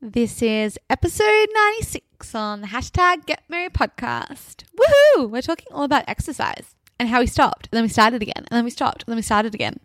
[0.00, 4.62] This is episode 96 on the hashtag Get Merry podcast.
[4.78, 5.28] Woohoo!
[5.28, 8.46] We're talking all about exercise and how we stopped, and then we started again, and
[8.52, 9.80] then we stopped, and then we started again.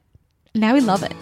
[0.54, 1.16] Now we love it.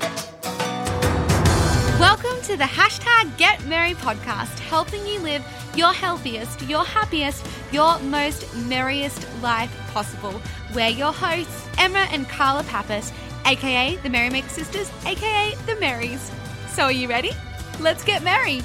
[2.01, 5.41] Welcome to the hashtag Get Merry podcast, helping you live
[5.73, 10.41] your healthiest, your happiest, your most merriest life possible.
[10.75, 13.13] We're your hosts, Emma and Carla Pappas,
[13.45, 16.29] aka the Merrymaker Sisters, aka the Marys.
[16.73, 17.31] So are you ready?
[17.81, 18.61] Let's get merry.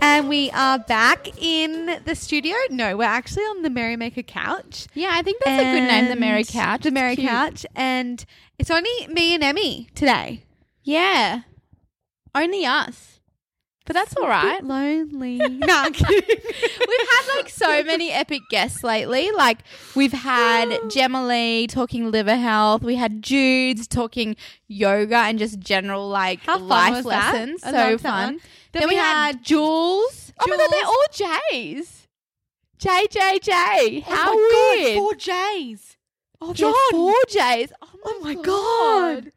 [0.00, 2.54] And we are back in the studio.
[2.70, 4.86] No, we're actually on the Merrymaker couch.
[4.94, 6.82] Yeah, I think that's a good name, the Merry Couch.
[6.82, 7.28] The It's Merry cute.
[7.28, 7.66] Couch.
[7.74, 8.24] And
[8.58, 10.44] it's only me and Emmy today.
[10.84, 11.40] Yeah.
[12.34, 13.13] Only us.
[13.86, 14.64] But that's all right.
[14.64, 15.36] Lonely.
[15.38, 16.22] no, I'm kidding.
[16.38, 19.30] We've had like so many epic guests lately.
[19.30, 19.58] Like
[19.94, 22.82] we've had Gemma Lee talking liver health.
[22.82, 24.36] We had Jude's talking
[24.68, 27.34] yoga and just general like How fun life was that?
[27.34, 27.62] lessons.
[27.62, 28.32] I So loved that fun.
[28.34, 28.40] one.
[28.72, 30.32] Then, we had Jules.
[30.40, 32.08] Oh my god, they're all J's.
[32.78, 33.52] J J J.
[34.08, 34.94] Oh How oh my weird.
[34.96, 35.96] God, four J's.
[36.40, 36.72] oh, John.
[36.72, 36.90] John.
[36.90, 37.72] Four J's.
[37.82, 39.32] Oh my, Oh my God.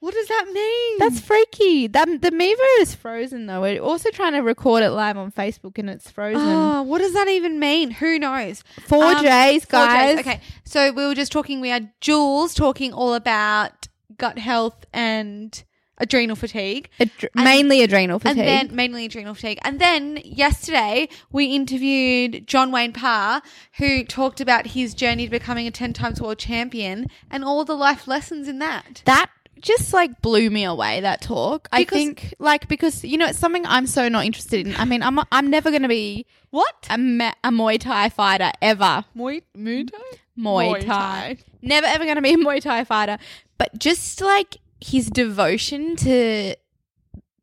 [0.00, 0.98] What does that mean?
[0.98, 1.88] That's freaky.
[1.88, 3.60] That, the Mevo is frozen though.
[3.62, 6.40] We're also trying to record it live on Facebook and it's frozen.
[6.40, 7.90] Oh, what does that even mean?
[7.90, 8.62] Who knows?
[8.86, 10.16] Four Um, J's, guys.
[10.18, 10.20] J's.
[10.26, 11.60] Okay, so we were just talking.
[11.60, 15.64] We had Jules talking all about gut health and
[16.00, 16.88] adrenal fatigue.
[17.00, 18.38] Adre- And- mainly adrenal fatigue.
[18.38, 19.58] And then mainly adrenal fatigue.
[19.62, 23.42] And then yesterday we interviewed John Wayne Parr,
[23.78, 27.74] who talked about his journey to becoming a 10 times world champion and all the
[27.74, 29.02] life lessons in that.
[29.06, 29.28] that
[29.62, 31.00] just like blew me away.
[31.00, 31.68] That talk.
[31.72, 34.76] I think like because you know it's something I'm so not interested in.
[34.76, 36.86] I mean, I'm I'm never going to be What?
[36.90, 39.04] a, ma- a Muay Thai fighter ever.
[39.16, 39.98] Muay, Muay Thai?
[40.38, 40.86] Muay, Muay Thai.
[40.86, 41.38] Thai.
[41.62, 43.18] Never ever going to be a Muay Thai fighter.
[43.58, 46.54] But just like his devotion to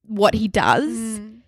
[0.07, 0.93] what he does.
[1.19, 1.39] Mm.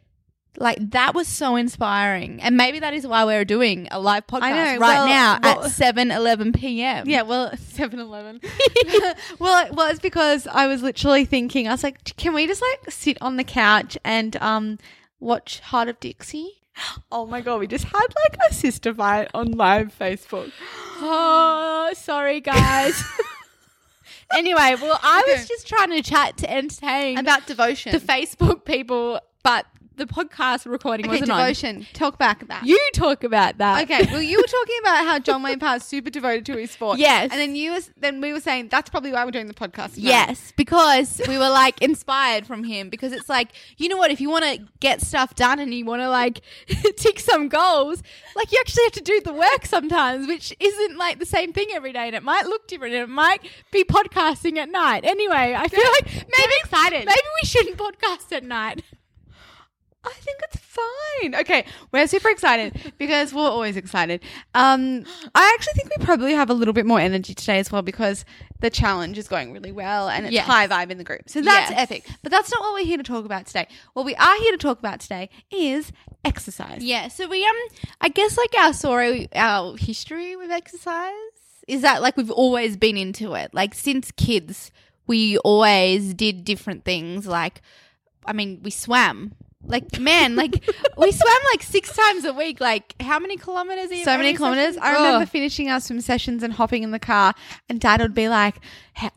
[0.60, 4.50] Like that was so inspiring, and maybe that is why we're doing a live podcast
[4.56, 7.08] know, right well, now well- at seven eleven p.m.
[7.08, 8.42] Yeah, well, 7 Eleven.
[9.40, 12.90] well, well, it's because I was literally thinking, I was like, can we just like
[12.92, 14.80] sit on the couch and um
[15.20, 16.54] watch Hart of Dixie?
[17.12, 20.52] Oh my god, we just had like a sister fight on live Facebook.
[21.00, 23.00] Oh, sorry, guys.
[24.34, 27.92] anyway, well, I was just trying to chat to entertain About devotion.
[27.92, 31.86] the Facebook people, but the podcast recording okay, wasn't devotion.
[31.94, 32.66] Talk back that.
[32.66, 33.84] You talk about that.
[33.84, 36.72] Okay, well, you were talking about how John Wayne Parr is super devoted to his
[36.72, 37.00] sport.
[37.00, 37.32] Yes.
[37.32, 39.96] and then you was then we were saying that's probably why we're doing the podcast.
[39.96, 40.10] tonight.
[40.10, 42.90] Yes, because we were like inspired from him.
[42.90, 44.12] Because it's like, you know what?
[44.12, 46.42] If you want to get stuff done and you want to like
[46.96, 48.04] tick some goals,
[48.36, 51.68] like you actually have to do the work sometimes, which isn't like the same thing
[51.74, 52.08] every day.
[52.08, 52.94] And it might look different.
[52.94, 53.42] And it might
[53.72, 55.04] be podcasting at night.
[55.06, 57.06] Anyway, I feel like maybe excited.
[57.06, 58.84] Maybe we shouldn't podcast at night.
[61.34, 61.62] I think it's fine.
[61.62, 64.22] Okay, we're super excited because we're always excited.
[64.56, 65.06] Um,
[65.36, 68.26] I actually think we probably have a little bit more energy today as well because
[68.60, 70.46] the challenge is going really well and it's Yes.
[70.48, 71.30] high vibe in the group.
[71.30, 71.80] So that's Yes.
[71.80, 72.06] epic.
[72.24, 73.68] But that's not what we're here to talk about today.
[73.94, 75.92] What we are here to talk about today is
[76.26, 76.84] exercise.
[76.84, 77.08] Yeah.
[77.10, 77.56] So we um,
[78.02, 81.14] I guess like our story, our history with exercise
[81.68, 83.54] is that like we've always been into it.
[83.54, 84.72] Like since kids,
[85.06, 87.28] we always did different things.
[87.28, 87.62] Like,
[88.26, 89.34] I mean, we swam.
[89.64, 90.54] Like man, like
[90.98, 92.62] we swam like six times a week.
[92.62, 93.92] Like how many kilometers?
[93.92, 94.76] Are So many kilometers.
[94.76, 94.84] sessions?
[94.84, 95.28] I remember Ugh.
[95.30, 97.34] finishing our swim sessions and hopping in the car,
[97.68, 98.56] and Dad would be like,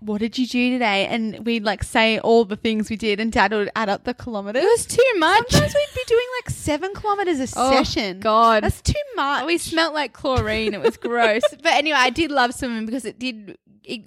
[0.00, 3.30] "What did you do today?" And we'd like say all the things we did, and
[3.30, 4.62] Dad would add up the kilometers.
[4.64, 5.50] it was too much.
[5.50, 8.18] Sometimes we'd be doing like seven kilometers a Oh, session.
[8.20, 8.64] God.
[8.64, 9.44] that's too much.
[9.46, 10.72] We smelt like chlorine.
[10.74, 11.42] It was gross.
[11.62, 13.58] but anyway, I did love swimming because it did.
[13.84, 14.04] It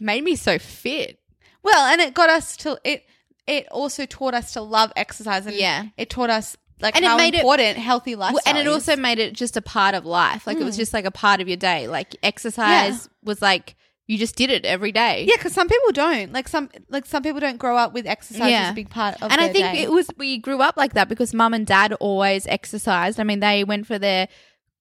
[0.00, 1.20] made me so fit.
[1.62, 3.04] well, and it got us to it.
[3.46, 5.84] It also taught us to love exercise, and Yeah.
[5.96, 8.42] it taught us like And it how made it- important healthy Well, lifestyle.
[8.56, 10.46] and it also made it just a part of life.
[10.46, 10.80] Like it was Mm.
[10.80, 11.88] just like a part of your day.
[11.88, 13.08] Like exercise Yeah.
[13.24, 13.76] was like
[14.08, 15.24] you just did it every day.
[15.28, 16.32] Yeah, because some people don't.
[16.32, 18.64] Like some like some people don't grow up with exercise Yeah.
[18.66, 19.82] as a big part of and I think day.
[19.82, 23.18] it was we grew up like that because mum and dad always exercised.
[23.18, 24.28] I mean, they went for their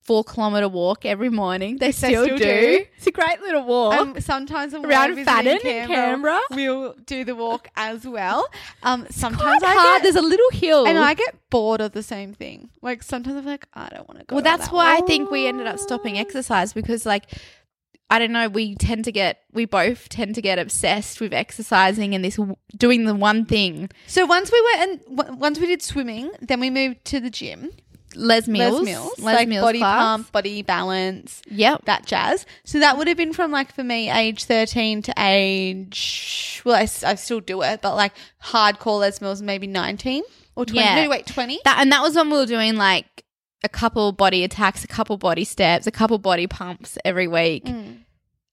[0.05, 1.77] four kilometer walk every morning.
[1.77, 2.43] They still, still do.
[2.43, 2.85] do.
[2.95, 3.95] It's a great little walk.
[3.95, 6.39] Um, sometimes when Around we're Fadden in Canberra.
[6.51, 8.47] we'll do the walk as well.
[8.83, 10.01] Um, sometimes I hard.
[10.01, 12.69] get, There's a little hill, and I get bored of the same thing.
[12.81, 14.35] Like sometimes I'm like, I don't want to go.
[14.35, 17.25] well, that's that why I think we ended up stopping exercise because, like,
[18.07, 18.47] I don't know.
[18.47, 22.39] We tend to get, we both tend to get obsessed with exercising and this
[22.77, 23.89] doing the one thing.
[24.05, 27.31] So once we went and w- once we did swimming, then we moved to the
[27.31, 27.71] gym.
[28.15, 29.99] Les Mills, Les Mills, Les like Mills body class.
[29.99, 31.85] pump, body balance, Yep.
[31.85, 32.45] that jazz.
[32.63, 36.81] So that would have been from like for me, age 13 to age, well, I,
[36.81, 38.13] I still do it, but like
[38.43, 40.23] hardcore Les Mills, maybe 19
[40.55, 40.79] or 20.
[40.79, 41.03] Yeah.
[41.03, 41.59] No, wait, 20?
[41.65, 43.23] That and that was when we were doing like
[43.63, 47.65] a couple body attacks, a couple body steps, a couple body pumps every week.
[47.65, 47.99] Mm.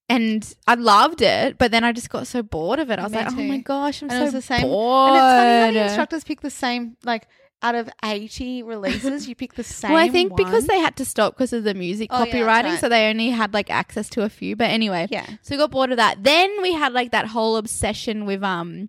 [0.08, 2.98] And I loved it, but then I just got so bored of it.
[2.98, 4.62] I was Me like, "Oh my gosh, I'm and so it was the same.
[4.62, 7.26] bored." And it's funny how the instructors pick the same, like
[7.62, 11.04] out of 80 releases, you pick the same well, I think because they had to
[11.04, 12.80] stop because of the music Oh, yeah, that's copywriting, right.
[12.80, 14.56] so they only had like access to a few.
[14.56, 15.26] But anyway, Yeah.
[15.42, 16.22] So we got bored of that.
[16.24, 18.88] Then we had like that whole obsession with um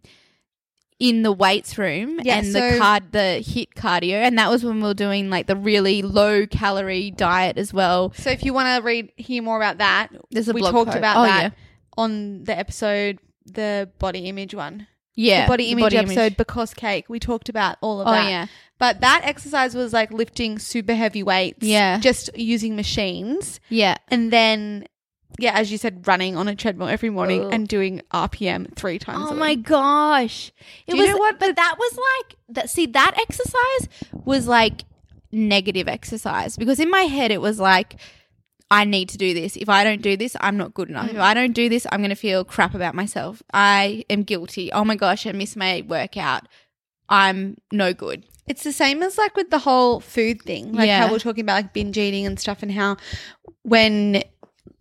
[1.00, 4.78] in the weights room Yeah, and the card the HIIT cardio and that was when
[4.78, 8.14] we were doing like the really low calorie diet as well.
[8.16, 10.88] So if you want to read, hear more about that, There's a we blog talked
[10.90, 10.98] post.
[10.98, 11.50] about Oh, that yeah.
[11.98, 14.88] on the episode, the body image one.
[15.16, 15.46] Yeah.
[15.46, 17.06] the body image body episode because cake.
[17.10, 18.30] We talked about all of Oh, that.
[18.30, 18.46] yeah.
[18.80, 21.66] But that exercise was like lifting super heavy weights.
[21.66, 22.00] Yeah.
[22.00, 23.60] Just using machines.
[23.70, 23.96] Yeah.
[24.10, 24.86] And then,
[25.40, 29.28] yeah, as you said, running on a treadmill every morning and doing RPM three times.
[29.30, 29.64] Oh a my week.
[29.64, 30.52] gosh.
[30.88, 33.88] It Do you was know what but that was like that see that exercise
[34.26, 34.84] was like
[35.32, 37.96] negative exercise because in my head it was like
[38.72, 39.56] I need to do this.
[39.56, 41.10] If I don't do this, I'm not good enough.
[41.10, 41.22] If mm.
[41.22, 43.44] I don't do this, I'm going to feel crap about myself.
[43.54, 44.72] I am guilty.
[44.72, 46.48] Oh my gosh, I missed my workout.
[47.10, 48.26] I'm no good.
[48.48, 50.74] It's the same as like with the whole food thing.
[50.74, 51.06] Like Yeah.
[51.06, 52.98] how we're talking about like binge eating and stuff and how
[53.62, 54.24] when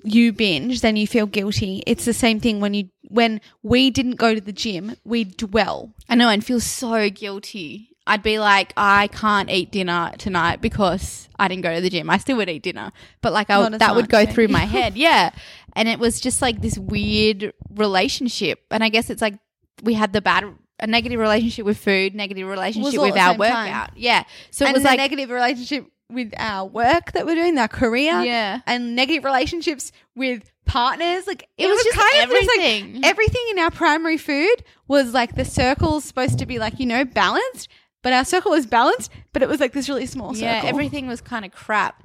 [0.05, 1.83] you binge, then you feel guilty.
[1.87, 5.93] It's the same thing when you when we didn't go to the gym, we dwell.
[6.09, 7.92] I know and feel so guilty.
[8.07, 12.11] I'd be like, I can't eat dinner tonight because I didn't go to the gym.
[12.11, 12.91] I still would eat dinner,
[13.21, 14.97] but like I that would go through my head.
[14.97, 15.31] Yeah,
[15.75, 18.61] and it was just like this weird relationship.
[18.71, 19.35] And I guess it's like
[19.83, 20.45] we had the bad,
[20.81, 23.39] a negative relationship with food, negative relationship with our same time.
[23.39, 23.97] workout.
[23.97, 27.69] Yeah, so it and was like negative relationship with our work that we're doing, our
[27.69, 28.21] career.
[28.21, 28.61] Yeah.
[28.67, 31.27] And negative relationships with partners.
[31.27, 32.95] Like It was just kind of just, everything.
[32.97, 34.57] like everything in our primary food
[34.89, 37.69] was like the circle's supposed to be like, you know, balanced.
[38.03, 40.49] But our circle was balanced, but it was like this really small circle.
[40.49, 42.03] yeah, everything was kind of crap.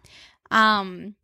[0.51, 1.15] Um,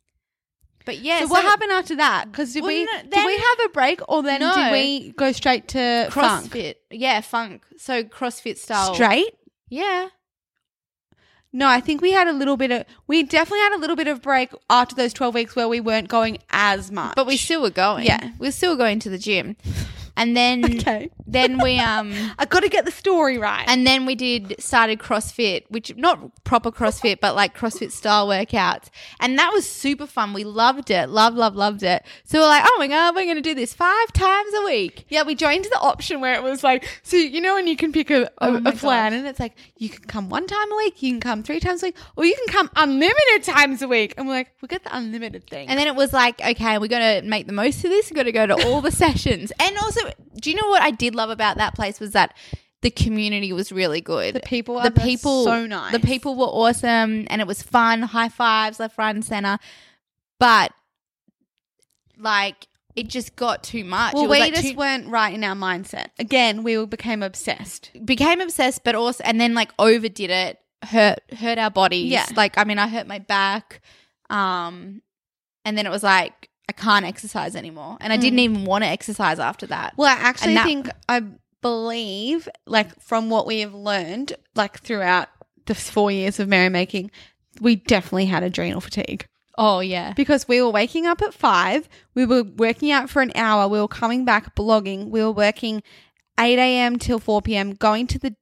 [0.84, 2.26] but yeah, So, what happened after that?
[2.30, 4.52] Because did Well, we no, did we have a break or then No.
[4.54, 6.50] did we go straight to funk?
[6.52, 7.62] CrossFit, yeah, funk.
[7.78, 9.32] So CrossFit style, Straight?
[9.70, 10.08] yeah.
[11.52, 14.08] No, I think we had a little bit of we definitely had a little bit
[14.08, 17.14] of break after those twelve weeks where we weren't going as much.
[17.14, 18.04] But we still were going.
[18.06, 18.30] Yeah.
[18.40, 19.56] we were still going to the gym,
[20.16, 21.10] and then Okay.
[21.26, 23.64] then we um I got to get the story right.
[23.68, 28.88] and then we did started CrossFit, which not proper CrossFit, but like CrossFit style workouts,
[29.20, 30.32] and that was super fun.
[30.32, 32.04] We loved it, love, love, loved it.
[32.24, 35.06] So we're like, oh my god, we're gonna do this five times a week.
[35.08, 37.92] yeah, we joined the option where it was like, so you know, when you can
[37.92, 39.18] pick a, a, Oh a plan, gosh.
[39.18, 41.82] and it's like you can come one time a week, you can come three times
[41.82, 44.14] a week, or you can come unlimited times a week.
[44.16, 45.68] And we're like, we get the unlimited thing.
[45.68, 48.10] And then it was like, okay, we're going to make the most of this.
[48.10, 49.52] We're going to go to all the sessions.
[49.60, 50.00] And also,
[50.40, 52.34] do you know what I did love about that place was that
[52.84, 54.34] the community was really good.
[54.34, 55.92] The people the are people, so nice.
[55.92, 58.02] The people were awesome, and it was fun.
[58.02, 59.58] High fives left, right, and center.
[60.38, 60.72] But
[62.18, 64.14] like, it just got too much.
[64.14, 66.08] well, we like just too- weren't right in our mindset.
[66.18, 67.90] Again, we became obsessed.
[68.04, 72.10] became obsessed, but also, and then like overdid it, hurt hurt our bodies.
[72.10, 72.26] Yeah.
[72.36, 73.80] Like, I mean, I hurt my back,
[74.28, 75.00] um,
[75.64, 78.54] and then it was like I can't exercise anymore, and I didn't hmm.
[78.54, 79.94] even want to exercise after that.
[79.96, 81.22] Well, I actually And that- think I
[81.60, 85.28] believe, like from what we have learned, like throughout
[85.66, 87.10] the four years of merrymaking,
[87.60, 89.26] we definitely had adrenal fatigue
[89.58, 93.32] oh yeah, because we were waking up at five, we were working out for an
[93.34, 95.82] hour, we were coming back blogging, we were working
[96.38, 96.98] eight a.m.
[96.98, 98.34] till four p.m., going to the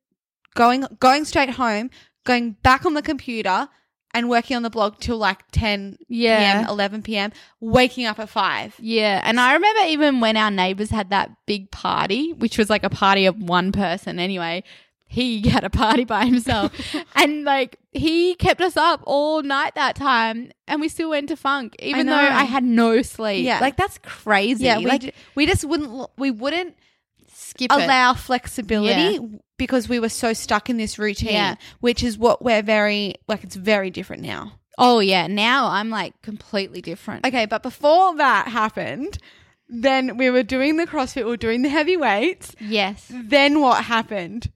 [0.55, 1.91] going going straight home,
[2.25, 3.69] going back on the computer.
[4.15, 6.61] And working on the blog till like 10 Yeah.
[6.63, 8.75] p.m., 11 p.m., waking up at 5.
[8.79, 12.85] Yeah, and I remember even when our neighbors had that big party, which was like
[12.85, 14.65] a party of one person anyway.
[15.07, 16.73] he had a party by himself.
[17.17, 21.37] and like he kept us up all night that time and we still went to
[21.37, 22.15] funk even though.
[22.15, 23.45] I had no sleep.
[23.47, 23.61] Yeah.
[23.61, 24.65] Like that's crazy.
[24.65, 26.77] Yeah, we, like d- we just wouldn't we wouldn't
[27.33, 27.75] skip it.
[27.75, 29.19] allow flexibility
[29.67, 31.55] because we were so stuck in this routine, Yeah.
[31.81, 34.53] which is what we're very like it's very different now.
[34.79, 37.27] Oh yeah, now I'm like completely different.
[37.27, 39.19] Okay, but before that happened,
[39.69, 42.55] then we were doing the CrossFit, we were doing the heavy weights.
[42.61, 43.07] Yes.
[43.11, 44.51] Then what happened?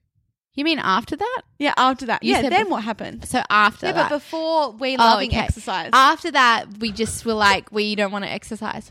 [0.54, 1.42] You mean after that?
[1.58, 2.22] Yeah, after that.
[2.22, 3.28] You yeah, said then bef- what happened?
[3.28, 4.08] So after Yeah, that.
[4.10, 5.40] but before we Oh, loving okay.
[5.40, 5.90] exercise.
[5.92, 8.90] After that, we just were like, we don't want to exercise.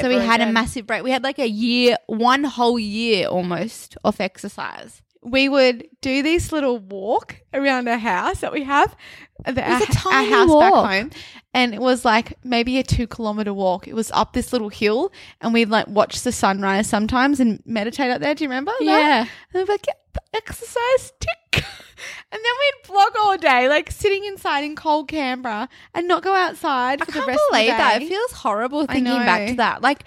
[0.00, 0.52] So we Ever had a again.
[0.54, 1.02] massive break.
[1.02, 5.02] We had like a year, one whole year almost of exercise.
[5.22, 8.96] We would do this little walk around our house that we have.
[9.44, 10.90] The, was our, a tiny our house back walk.
[10.90, 11.10] home.
[11.54, 13.88] And it was like maybe a two kilometer walk.
[13.88, 18.10] It was up this little hill and we'd like watch the sunrise sometimes and meditate
[18.10, 18.34] up there.
[18.34, 18.72] Do you remember?
[18.78, 18.84] that?
[18.84, 19.20] Yeah.
[19.20, 19.86] And we'd like,
[20.34, 21.64] exercise tick.
[22.30, 26.32] And then we'd vlog all day, like sitting inside in cold Canberra and not go
[26.32, 27.76] outside I for the can't rest believe of the day.
[27.78, 28.02] that.
[28.02, 29.82] It feels horrible thinking back to that.
[29.82, 30.04] Like,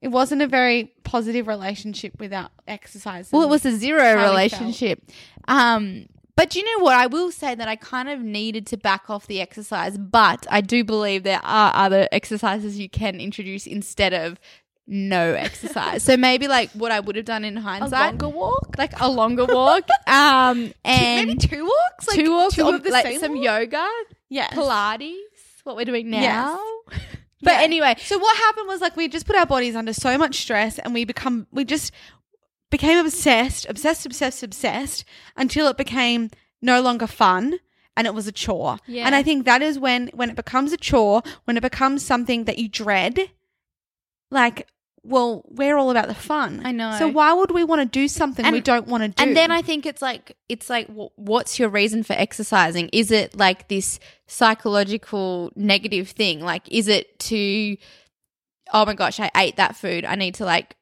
[0.00, 3.30] it wasn't a very positive relationship without exercise.
[3.32, 5.02] well, it was a zero how we relationship.
[5.48, 6.94] Um, but you know what?
[6.94, 10.62] I will say that I kind of needed to back off the exercise, but I
[10.62, 14.40] do believe there are other exercises you can introduce instead of
[14.86, 16.02] no exercise.
[16.02, 18.74] so maybe like what I would have done in hindsight, a longer walk.
[18.78, 22.90] like a longer walk, um, and maybe two walks, like two walks, two of the
[22.90, 23.44] like same some walk?
[23.44, 23.86] yoga,
[24.30, 24.54] Yes.
[24.54, 25.18] Pilates,
[25.64, 26.20] what we're doing now.
[26.20, 26.58] Yes.
[27.42, 27.60] But Yeah.
[27.62, 30.78] anyway, So what happened was like we just put our bodies under so much stress
[30.78, 31.92] and we become we just
[32.70, 35.04] became obsessed, obsessed, obsessed, obsessed
[35.36, 36.30] until it became
[36.62, 37.58] no longer fun
[37.96, 38.78] and it was a chore.
[38.86, 39.06] Yeah.
[39.06, 42.44] And I think that is when when it becomes a chore, when it becomes something
[42.44, 43.30] that you dread,
[44.30, 44.68] like
[45.02, 46.60] well, we're all about the fun.
[46.64, 46.94] I know.
[46.98, 49.22] So why would we want to do something we don't want to do?
[49.22, 52.90] And then I think it's like it's like what's your reason for exercising?
[52.92, 56.40] Is it like this psychological negative thing?
[56.40, 57.76] Like is it to
[58.72, 60.04] oh my gosh, I ate that food.
[60.04, 60.76] I need to like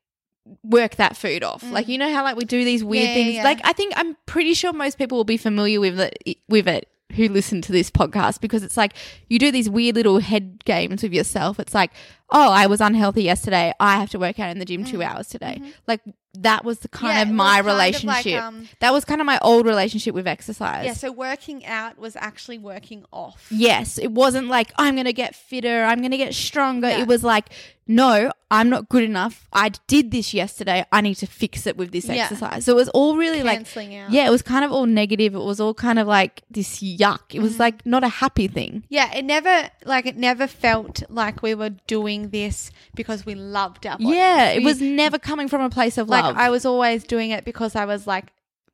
[0.62, 1.62] work that food off.
[1.62, 3.08] Like you know how like we do these weird Mm.
[3.08, 3.34] Yeah, things.
[3.36, 3.44] yeah.
[3.44, 6.88] Like I think I'm pretty sure most people will be familiar with it with it
[7.14, 8.92] who listen to this podcast because it's like
[9.28, 11.58] you do these weird little head games with yourself.
[11.58, 11.90] It's like,
[12.30, 13.72] oh, I was unhealthy yesterday.
[13.80, 15.62] I have to work out in the gym 2 hours today.
[15.86, 16.00] Like
[16.34, 17.08] that was the kind Mm.
[17.08, 17.16] Mm-hmm.
[17.16, 18.42] Yeah, of my kind of like, relationship.
[18.42, 20.84] um, that was kind of my old relationship with exercise.
[20.84, 23.46] yeah, so working out was actually working off.
[23.50, 26.88] Yes, it wasn't like I'm going to get fitter, I'm going to get stronger.
[26.90, 27.00] Yeah.
[27.00, 27.48] It was like,
[27.88, 29.46] no, I'm not good enough.
[29.52, 30.84] I did this yesterday.
[30.92, 32.24] I need to fix it with this Yeah.
[32.24, 32.64] exercise.
[32.66, 34.10] So it was all really Cancelling like, out.
[34.12, 35.34] yeah, it was kind of all negative.
[35.34, 37.34] It was all kind of like this yuck.
[37.34, 37.42] It Mm.
[37.42, 38.84] was like not a happy thing.
[38.88, 43.86] Yeah, it never like it never felt like we were doing this because we loved
[43.86, 44.14] our bodies.
[44.16, 46.36] Yeah, it We- was never coming from a place of like love.
[46.36, 48.26] I was always doing it because I was like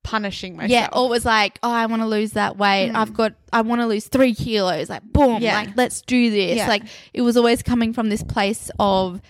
[0.05, 0.71] punishing myself.
[0.71, 2.93] yeah, or it was like, oh, I want to lose that weight.
[2.95, 4.89] I've got, I want to lose three kilos.
[4.89, 5.41] Like, boom, Mm.
[5.41, 5.57] Yeah.
[5.57, 6.59] like, let's do this.
[6.59, 6.69] Yeah.
[6.69, 9.21] Like, it was always coming from this place of,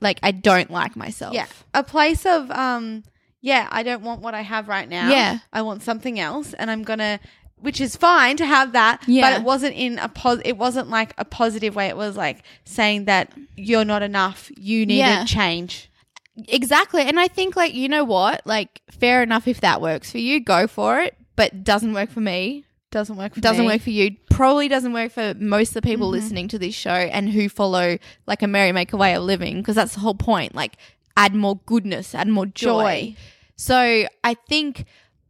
[0.00, 1.34] like, I don't like myself.
[1.34, 3.04] yeah, a place of um,
[3.40, 5.10] yeah, I don't want what I have right now.
[5.10, 5.38] Yeah.
[5.52, 7.20] I want something else, and I'm gonna.
[7.60, 9.22] Which is fine to have that, Yeah.
[9.32, 10.38] but it wasn't in a pos.
[10.44, 11.88] It wasn't like a positive way.
[11.88, 14.48] It was like saying that you're not enough.
[14.56, 15.24] You need Yeah.
[15.24, 15.87] change.
[16.46, 17.02] Exactly.
[17.02, 18.42] And I think, like, you know what?
[18.46, 21.16] Like, fair enough if that works for you, go for it.
[21.36, 22.64] But doesn't work for me.
[22.90, 23.34] Doesn't work.
[23.34, 23.72] For Doesn't me.
[23.72, 24.16] work for you.
[24.30, 25.88] Probably doesn't work for most of the Mm-hmm.
[25.90, 29.58] people listening to this show and who follow, like, a merrymaker way of living.
[29.58, 30.54] Because that's the whole point.
[30.54, 30.76] Like,
[31.16, 33.14] add more goodness, add more joy.
[33.14, 33.16] Joy.
[33.56, 34.84] So I think,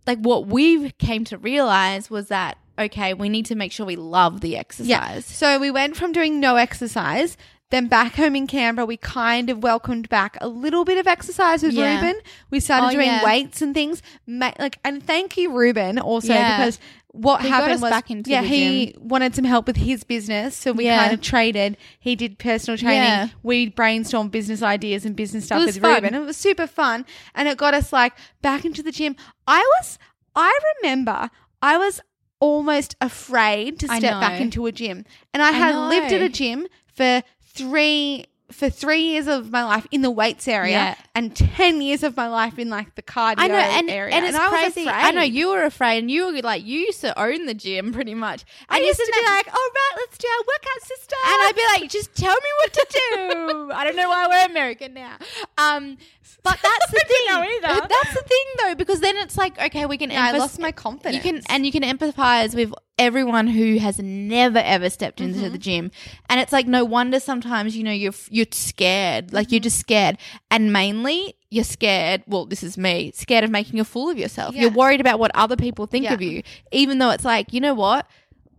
[0.07, 3.97] like, what we came to realize was that, okay, we need to make sure we
[3.97, 4.89] love the exercise.
[4.89, 5.19] Yeah.
[5.21, 7.37] So we went from doing no exercise.
[7.71, 11.63] Then back home in Canberra, we kind of welcomed back a little bit of exercise
[11.63, 11.97] with Yeah.
[11.97, 12.21] Ruben.
[12.51, 13.25] We started Oh, doing yeah.
[13.25, 14.03] weights and things.
[14.27, 16.57] Ma- like, and thank you, Ruben, also Yeah.
[16.57, 16.79] because
[17.13, 20.73] what He happened was, back into yeah, he wanted some help with his business, so
[20.73, 21.77] we kind of traded.
[21.99, 23.31] He did personal training.
[23.43, 25.95] We brainstormed business ideas and business stuff with fun.
[26.05, 26.15] Ruben.
[26.15, 29.15] It was super fun, and it got us like back into the gym.
[29.47, 29.99] I was,
[30.35, 32.01] I remember, I was
[32.41, 35.05] almost afraid to step back into a gym.
[35.35, 37.23] And I had lived at a gym for
[37.59, 40.95] three for three years of my life in the weights area Yeah.
[41.15, 44.15] and ten years of my life in like the cardio I know, and, area.
[44.15, 44.89] and it's I was crazy.
[44.89, 45.05] afraid.
[45.05, 47.93] I know you were afraid, and you were like you used to own the gym
[47.93, 48.47] pretty much.
[48.71, 51.17] I And used to be that- like, all right, let's do our workout, sister.
[51.27, 53.71] and I'd be like, just tell me what to do.
[53.75, 55.17] I don't know why we're American now.
[55.59, 55.99] Um,
[56.43, 57.61] but that's the thing.
[57.61, 60.11] That's the thing, though, because then it's like, okay, we can.
[60.11, 61.17] Yeah, I lost my confidence.
[61.17, 65.53] You can, and you can empathize with everyone who has never ever stepped into Mm-hmm.
[65.53, 65.91] the gym,
[66.29, 69.55] and it's like no wonder sometimes you know you're you're scared, like Mm-hmm.
[69.55, 70.19] you're just scared,
[70.51, 72.23] and mainly you're scared.
[72.27, 74.55] Well, this is me, scared of making a fool of yourself.
[74.55, 74.63] Yeah.
[74.63, 76.15] You're worried about what other people think Yeah.
[76.15, 78.07] of you, even though it's like, you know what?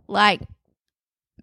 [0.08, 0.42] Like,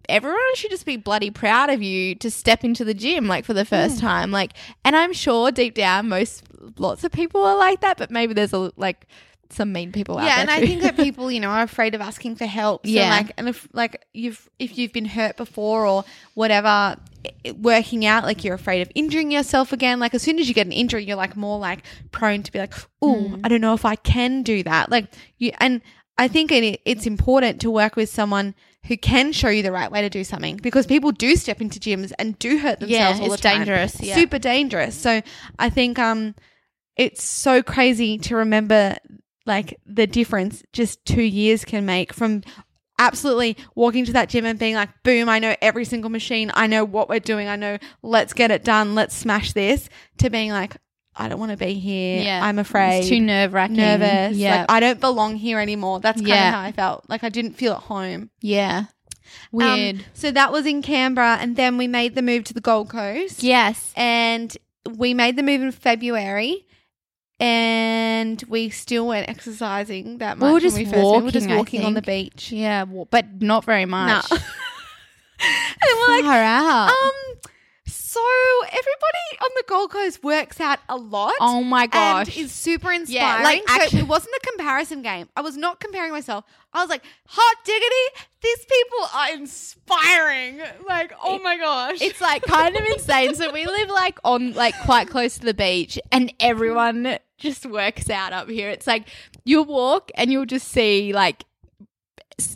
[0.09, 3.53] everyone should just be bloody proud of you to step into the gym, like, for
[3.53, 4.31] the first time.
[4.31, 4.53] Like,
[4.85, 6.43] and I'm sure deep down, most,
[6.77, 9.07] lots of people are like that, but maybe there's a, like,
[9.49, 10.29] some mean people out there.
[10.29, 10.41] yeah, there.
[10.41, 10.67] and I too.
[10.67, 12.85] think that people, you know, are afraid of asking for help.
[12.85, 13.09] So Yeah.
[13.09, 16.97] like, and if like you've if you've been hurt before or whatever, i-
[17.45, 19.99] i- working out like you're afraid of injuring yourself again.
[19.99, 22.59] Like as soon as you get an injury, you're like more like prone to be
[22.59, 24.89] like, oh, I don't know if I can do that.
[24.91, 25.81] Like you, and
[26.17, 28.55] I think it, it's important to work with someone
[28.87, 31.77] who can show you the right way to do something because people do step into
[31.79, 33.57] gyms and do hurt Yeah, themselves all it's the time.
[33.59, 34.15] dangerous, yeah.
[34.15, 34.95] super dangerous.
[34.95, 35.21] So
[35.59, 36.35] I think um,
[36.95, 38.95] it's so crazy to remember
[39.47, 42.43] like the difference just two years can make from
[42.99, 46.51] absolutely walking to that gym and being like, boom, I know every single machine.
[46.53, 47.47] I know what we're doing.
[47.47, 48.95] I know, let's get it done.
[48.95, 49.87] Let's smash this
[50.17, 50.77] to being like,
[51.15, 52.21] I don't want to be here.
[52.21, 52.43] Yeah.
[52.43, 52.99] I'm afraid.
[52.99, 53.77] It's too nerve wracking.
[53.77, 54.37] nervous.
[54.37, 54.59] Yeah.
[54.61, 55.99] Like, I don't belong here anymore.
[55.99, 56.51] That's kind of Yeah.
[56.51, 57.05] how I felt.
[57.09, 58.29] Like I didn't feel at home.
[58.41, 58.85] yeah.
[59.53, 60.05] Um, Weird.
[60.13, 61.37] so that was in Canberra.
[61.39, 63.91] And then we made the move to the Gold Coast yes.
[63.95, 64.55] and
[64.95, 66.65] we made the move in February.
[67.39, 70.47] And we still weren't exercising that much.
[70.47, 70.95] We were just we went.
[70.97, 72.51] we were just walking, on the beach.
[72.51, 74.31] Yeah, but not very much.
[74.31, 74.37] No.
[75.39, 76.89] And we're like, Far out.
[76.89, 77.13] um,
[77.85, 78.19] so
[78.65, 81.33] everybody on the Gold Coast works out a lot.
[81.39, 82.35] oh my gosh.
[82.35, 83.13] And is super inspiring.
[83.13, 85.29] Yeah, like, so actu- it wasn't a comparison game.
[85.35, 86.45] I was not comparing myself.
[86.73, 90.61] I was like, hot diggity, these people are inspiring.
[90.87, 92.01] Like, oh my gosh.
[92.01, 93.35] it's like kind of insane.
[93.35, 98.09] So we live like on like quite close to the beach, and everyone just works
[98.09, 98.69] out up here.
[98.69, 99.07] It's like
[99.45, 101.43] you'll walk and you'll just see like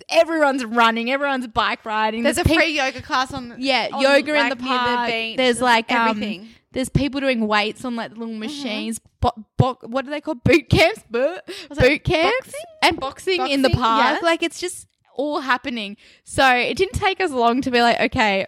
[0.09, 2.23] everyone's running, everyone's bike riding.
[2.23, 5.09] There's a peop- free yoga class on yeah on, yoga in the park.
[5.09, 5.37] beach.
[5.37, 6.49] There's like um, everything.
[6.71, 8.99] there's people doing weights on like little machines.
[9.19, 11.01] Bo- bo- what do they call boot camps?
[11.09, 11.39] Bo-
[11.77, 12.65] boot camps boxing?
[12.83, 14.19] and boxing, in the park.
[14.21, 14.25] yeah.
[14.25, 15.97] Like it's just all happening.
[16.23, 18.47] So it didn't take us long to be like, okay,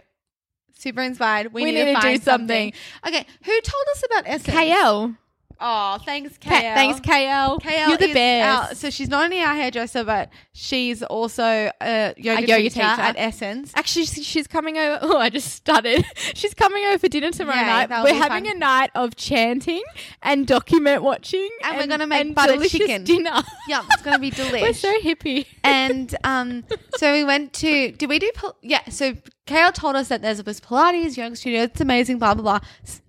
[0.77, 1.53] super inspired.
[1.53, 2.73] We, We need, need to, to do something.
[3.03, 3.19] something.
[3.19, 4.55] Okay, who told us about Essence?
[4.55, 5.17] KL.
[5.60, 6.50] Oh, thanks, KL.
[6.50, 7.62] Ka- Thanks, KL.
[7.62, 8.69] KL You're the best.
[8.69, 11.43] our- so she's not only our hairdresser, but she's also
[11.81, 12.81] a yoga, A yoga teacher, teacher.
[12.83, 13.72] at Essence.
[13.75, 15.00] Actually, she's coming over.
[15.13, 16.03] Oh, I just stuttered.
[16.35, 17.89] She's coming over for dinner tomorrow Yay, night.
[18.03, 18.55] We're having fun.
[18.55, 19.83] a night of chanting
[20.22, 23.03] and document watching, And we're gonna make and butter chicken.
[23.03, 23.42] dinner.
[23.68, 24.61] yeah, it's gonna be delicious.
[24.83, 25.46] We're so hippie.
[25.63, 26.63] and um,
[26.98, 27.92] so we went to.
[27.92, 28.31] Did we do?
[28.35, 28.81] Pil- Yeah.
[28.89, 31.64] So KL told us that there was Pilates yoga studio.
[31.64, 32.18] It's amazing.
[32.18, 32.60] Blah blah blah.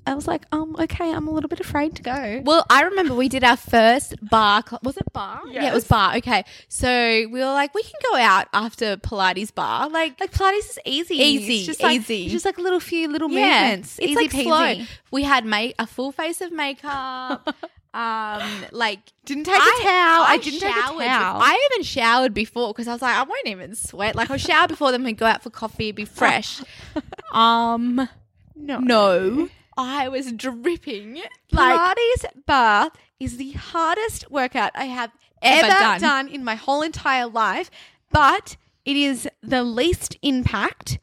[0.06, 2.42] I was like, um, okay, I'm a little bit afraid to go.
[2.44, 4.62] Well, I remember we did our first barre.
[4.68, 5.40] Cl- was it barre?
[5.48, 6.16] Yeah, it was barre.
[6.18, 9.88] Okay, so we were like, we can go out after Pilates barre.
[9.88, 12.24] Like, Like Pilates is easy, Easy, It's just like, easy.
[12.24, 13.98] it's just like a little few little yeah, movements.
[13.98, 14.42] it's easy like peasy.
[14.42, 14.84] slow.
[15.12, 17.54] We had make a full face of makeup.
[17.94, 20.24] um, like Didn't take a towel.
[20.26, 20.98] I, didn't take a towel.
[20.98, 24.16] bef- I even showered before because I was like, I won't even sweat.
[24.16, 26.60] Like I'll shower before then we go out for coffee, be fresh.
[27.32, 28.08] um,
[28.56, 31.22] no, no, I was dripping.
[31.52, 36.00] Like Pilates barre is the hardest workout I have Ever ever, done.
[36.00, 36.28] done.
[36.28, 37.70] in my whole entire life,
[38.10, 40.98] but it is the least impact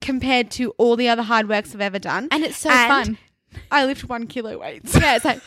[0.00, 2.28] compared to all the other hard works I've ever done.
[2.30, 3.18] and it's so And fun.
[3.70, 4.94] I lift one kilo weights.
[4.94, 5.40] Yeah, it's like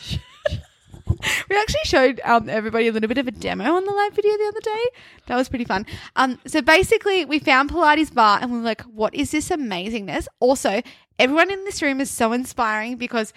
[1.48, 4.36] we actually showed um, everybody a little bit of a demo on the live video
[4.36, 4.84] the other day.
[5.26, 5.86] That was pretty fun.
[6.16, 10.26] Um, so basically, we found Pilates barre and we were like, "What is this amazingness?"
[10.40, 10.82] Also,
[11.18, 13.32] everyone in this room is so inspiring because,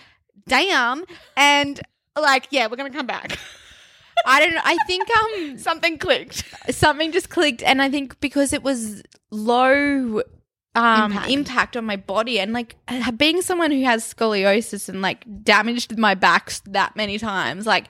[0.48, 1.06] damn,
[1.38, 1.80] and
[2.20, 3.38] like, yeah, we're gonna come back.
[4.26, 4.62] I don't know.
[4.66, 6.44] I think um Something clicked.
[6.72, 9.02] something just clicked and i think because it was
[9.32, 10.22] low
[10.76, 11.30] um Impact.
[11.32, 11.78] impact.
[11.78, 16.14] on my body and like uh, being someone who has scoliosis and like damaged my
[16.16, 17.86] back that many times like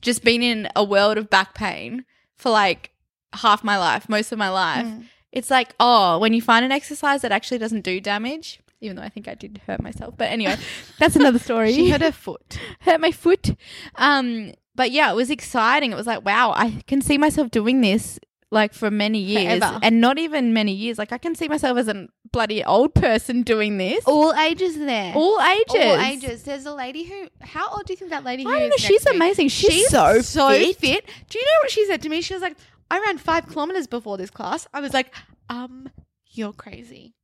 [0.00, 2.04] just been in a world of back pain
[2.36, 2.90] for like
[3.32, 5.04] half my life most of my life Mm.
[5.32, 9.02] it's like oh when you find an exercise that actually doesn't do damage even though
[9.02, 10.56] i think i did hurt myself but anyway
[10.98, 12.58] that's another story She hurt her foot.
[12.80, 13.56] hurt my foot.
[13.96, 15.92] Um, but yeah, it was exciting.
[15.92, 18.18] It was like, wow, I can see myself doing this
[18.50, 19.78] like for many years Forever.
[19.82, 20.98] and not even many years.
[20.98, 24.04] Like I can see myself as a bloody old person doing this.
[24.06, 25.12] All ages there.
[25.14, 25.74] All ages.
[25.74, 26.42] All ages.
[26.42, 27.28] There's a lady who.
[27.40, 28.44] How old do you think that lady?
[28.46, 28.88] I don't is know.
[28.88, 29.48] She's amazing.
[29.48, 30.76] She's, so, so fit.
[30.76, 31.06] fit.
[31.28, 32.20] Do you know what she said to me?
[32.20, 32.56] She was like,
[32.90, 34.66] I ran five kilometers before this class.
[34.74, 35.14] I was like,
[35.48, 35.88] um,
[36.26, 37.14] you're crazy.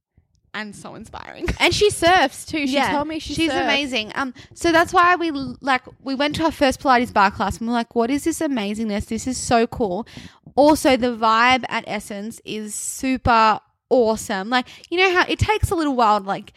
[0.58, 1.46] And so inspiring.
[1.60, 2.66] And she surfs too.
[2.66, 3.62] She told me she she's surfs.
[3.64, 4.10] amazing.
[4.14, 7.68] Um, so that's why we like we went to our first Pilates barre class and
[7.68, 9.06] we're like, what is this amazingness?
[9.06, 10.06] This is so cool.
[10.54, 14.48] Also, the vibe at Essence is super awesome.
[14.50, 16.52] Like you know how it takes a little while, like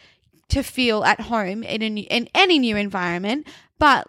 [0.48, 3.46] to feel at home in a new, in any new environment.
[3.78, 4.08] but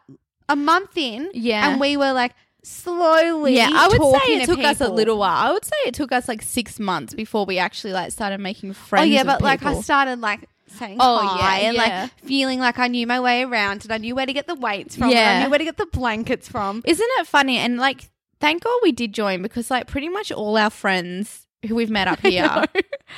[0.50, 1.70] a month in, Yeah.
[1.70, 3.56] and we were like slowly.
[3.56, 5.50] Yeah, I would say it to took us a little while.
[5.50, 8.74] I would say it took us like six months before we actually like started making
[8.74, 9.04] friends.
[9.04, 11.82] Oh yeah, but like I started like saying Oh, hi yeah, and yeah.
[12.02, 14.56] like feeling like I knew my way around and I knew where to get the
[14.56, 15.10] weights from.
[15.10, 15.40] Yeah.
[15.40, 16.82] I knew where to get the blankets from.
[16.86, 17.58] Isn't it funny?
[17.58, 21.76] And like, thank God we did join because like pretty much all our friends who
[21.76, 22.66] we've met up here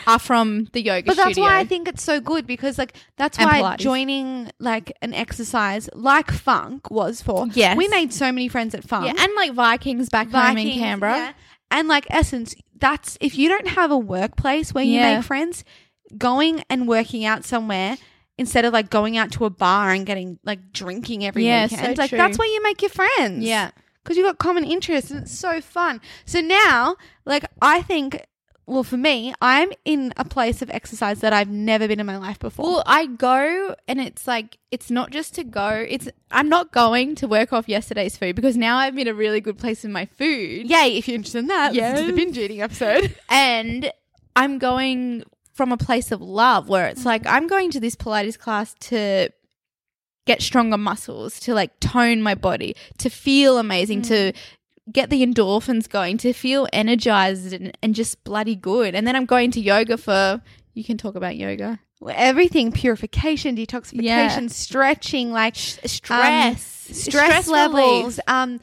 [0.08, 1.44] are from the yoga But that's studio.
[1.46, 3.78] why I think it's so good because like that's And why Pilates.
[3.80, 7.48] joining like an exercise like funk was for.
[7.54, 7.78] Yes.
[7.78, 9.06] we made so many friends at funk.
[9.06, 11.16] yeah, and like Vikings back home in Vikings, Canberra.
[11.18, 11.34] yeah.
[11.72, 15.16] And like Essence, that's if you don't have a workplace where you Yeah.
[15.18, 15.64] make friends,
[16.18, 17.98] going and working out somewhere
[18.38, 21.76] instead of like going out to a bar and getting like drinking every Yeah, so
[21.78, 22.18] weekend, like true.
[22.18, 23.44] that's where you make your friends.
[23.46, 23.72] Yeah.
[24.04, 26.02] because you've got common interests and it's so fun.
[26.26, 28.22] So now, like I think.
[28.66, 32.18] Well, for me, I'm in a place of exercise that I've never been in my
[32.18, 32.66] life before.
[32.66, 35.86] Well, I go and it's like it's not just to go.
[35.88, 39.42] It's I'm not going to work off yesterday's food because now I'm in a really
[39.42, 40.70] good place with my food.
[40.70, 43.16] Yay, if you're interested in that, listen to the binge eating episode.
[43.30, 43.92] and
[44.36, 45.24] I'm going
[45.54, 49.30] from a place of love where it's like I'm going to this Pilates class to
[50.26, 54.36] get stronger muscles, to like tone my body, to feel amazing, to mm.
[54.92, 58.96] Get the endorphins going, to feel energized and, and just bloody good.
[58.96, 60.42] And then I'm going to yoga for
[60.74, 61.80] you can talk about yoga.
[62.10, 64.48] Everything purification, detoxification, Yeah.
[64.48, 65.88] stretching, like Stress.
[65.90, 68.60] stress, Stress levels, um,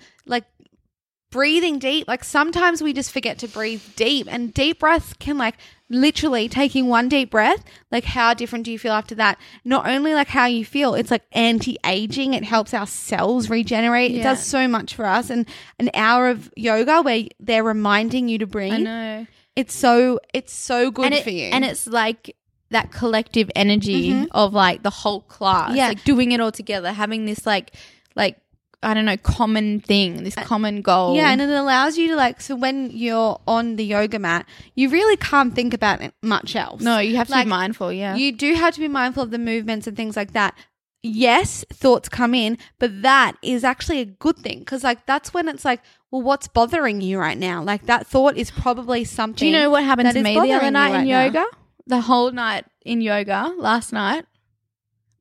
[1.30, 2.08] breathing deep.
[2.08, 5.56] Like sometimes we just forget to breathe deep, and deep breaths can like
[5.88, 7.64] literally taking one deep breath.
[7.90, 9.38] Like how different do you feel after that?
[9.64, 12.34] Not only like how you feel, it's like anti-aging.
[12.34, 14.12] It helps our cells regenerate.
[14.12, 15.30] It does so much for us.
[15.30, 15.46] And
[15.78, 18.72] an hour of yoga where they're reminding you to breathe.
[18.72, 19.26] I know.
[19.56, 21.46] It's so it's so good it- for you.
[21.46, 22.36] And it's like
[22.70, 24.24] that collective energy mm-hmm.
[24.30, 25.74] of like the whole class.
[25.74, 25.88] Yeah.
[25.88, 27.74] Like doing it all together, having this like
[28.14, 28.38] like
[28.82, 31.14] I don't know, common thing, this uh, common goal.
[31.14, 34.88] Yeah, and it allows you to like so when you're on the yoga mat, you
[34.88, 36.80] really can't think about it much else.
[36.80, 38.16] no, you have to Like, be mindful, yeah.
[38.16, 40.54] You do have to be mindful of the movements and things like that.
[41.02, 45.48] Yes, thoughts come in, but that is actually a good thing because like that's when
[45.48, 47.62] it's like, well, what's bothering you right now?
[47.62, 49.36] Like that thought is probably something.
[49.38, 51.24] Do you know what happened to me the other night in right now.
[51.24, 51.46] yoga?
[51.86, 54.24] The whole night in yoga last night.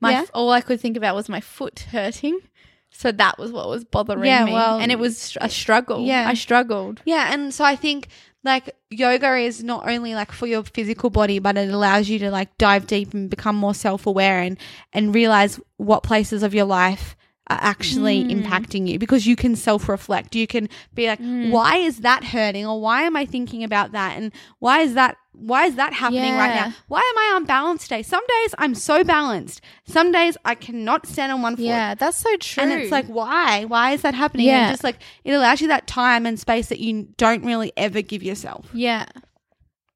[0.01, 0.25] My Yeah.
[0.33, 2.39] all I could think about was my foot hurting.
[2.91, 4.53] So that was what was bothering Yeah, me.
[4.53, 6.05] well- and it was a struggle.
[6.05, 6.27] Yeah.
[6.27, 7.01] I struggled.
[7.05, 8.07] Yeah, and so I think
[8.43, 12.31] like yoga is not only like for your physical body, but it allows you to
[12.31, 14.57] like dive deep and become more self aware and
[14.93, 17.15] and realize what places of your life
[17.49, 18.43] are actually Mm.
[18.43, 20.35] impacting you because you can self reflect.
[20.35, 21.49] You can be like, Mm.
[21.51, 25.17] why is that hurting, or why am I thinking about that, and why is that
[25.33, 26.73] why is that happening right now?
[26.89, 28.03] Why am I unbalanced today?
[28.03, 29.61] Some days I'm so balanced.
[29.85, 31.63] Some days I cannot stand on one foot.
[31.63, 32.61] Yeah, that's so true.
[32.63, 33.63] And it's like, why?
[33.63, 34.47] Why is that happening?
[34.47, 34.65] Yeah.
[34.65, 38.01] And just like it allows you that time and space that you don't really ever
[38.01, 38.65] give yourself.
[38.73, 39.05] Yeah.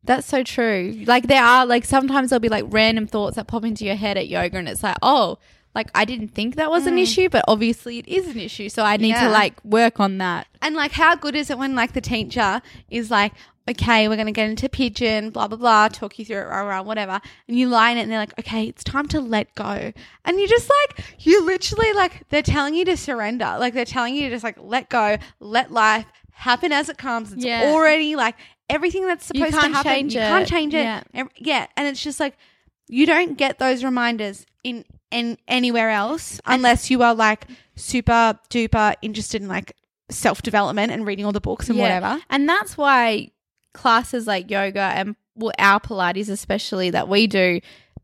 [0.05, 1.03] That's so true.
[1.07, 4.17] Like there are like sometimes there'll be like random thoughts that pop into your head
[4.17, 5.39] at yoga and it's like, oh,
[5.75, 7.01] like I didn't think that was an mm.
[7.01, 8.69] issue, but obviously it is an issue.
[8.69, 9.25] So I need Yeah.
[9.25, 10.47] to like work on that.
[10.61, 13.33] And like, how good is it when like the teacher is like,
[13.69, 16.61] okay, we're going to get into pigeon, blah, blah, blah, talk you through it, rah,
[16.61, 17.21] rah, whatever.
[17.47, 19.93] And you lie in it and they're like, okay, it's time to let go.
[20.25, 23.55] And you just like, you literally like, they're telling you to surrender.
[23.57, 27.31] Like they're telling you to just like let go, let life happen as it comes.
[27.31, 27.71] It's Yeah.
[27.73, 28.35] already like
[28.69, 29.83] everything that's supposed to happen.
[29.83, 30.27] change you it.
[30.27, 30.83] can't change it.
[31.13, 31.23] Yeah.
[31.37, 31.67] Yeah.
[31.77, 32.35] And it's just like,
[32.89, 34.83] you don't get those reminders in,
[35.13, 37.45] in anywhere else unless you are like
[37.75, 39.75] super duper interested in like
[40.09, 41.83] self development and reading all the books and Yeah.
[41.83, 42.21] whatever.
[42.29, 43.29] And that's why
[43.73, 47.59] classes like yoga and well, our Pilates, especially that we do,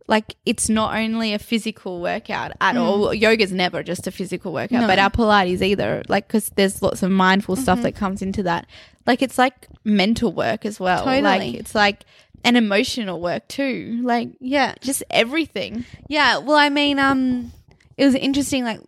[0.07, 3.13] like it's not only a physical workout at all.
[3.13, 4.87] Yoga's never just a physical workout, Mm.
[4.87, 6.01] But our Pilates either.
[6.07, 7.61] Like because there's lots of mindful Mm-hmm.
[7.63, 8.65] stuff that comes into that.
[9.05, 11.03] Like it's like mental work as well.
[11.03, 11.21] Totally.
[11.21, 12.05] Like it's like
[12.43, 13.99] an emotional work too.
[14.03, 14.75] Like Yeah.
[14.81, 15.85] just everything.
[16.07, 16.37] Yeah.
[16.37, 17.51] Well, I mean, um,
[17.97, 18.79] it was interesting, like,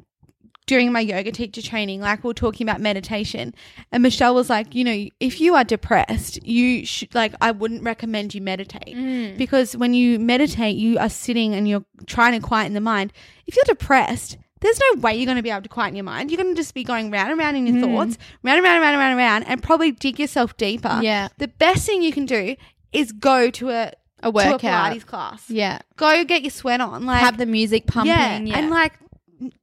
[0.67, 3.53] during my yoga teacher training, like, we are talking about meditation,
[3.91, 7.83] and Michelle was like, you know, if you are depressed, you should, like, I wouldn't
[7.83, 12.73] recommend you meditate because when you meditate, you are sitting and you're trying to quieten
[12.73, 13.11] the mind.
[13.47, 16.31] If you're depressed, there's no way you're going to be able to quieten your mind.
[16.31, 18.75] You're going to just be going round and round in your thoughts, round and round
[18.77, 21.01] and round and round and round, and probably dig yourself deeper.
[21.03, 21.27] Yeah.
[21.37, 22.55] The best thing you can do
[22.93, 23.91] is go to a
[24.23, 24.59] A workout.
[24.59, 25.49] to a Pilates class.
[25.49, 25.79] Yeah.
[25.95, 27.05] Go get your sweat on.
[27.05, 28.09] Like Have the music pumping.
[28.11, 28.57] yeah, Yeah.
[28.57, 28.93] and like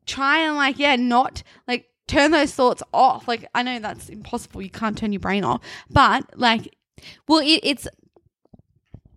[0.06, 3.28] try and like yeah, not like turn those thoughts off.
[3.28, 4.62] Like I know that's impossible.
[4.62, 5.60] You can't turn your brain off,
[5.90, 6.74] but like
[7.28, 7.86] Well, it, it's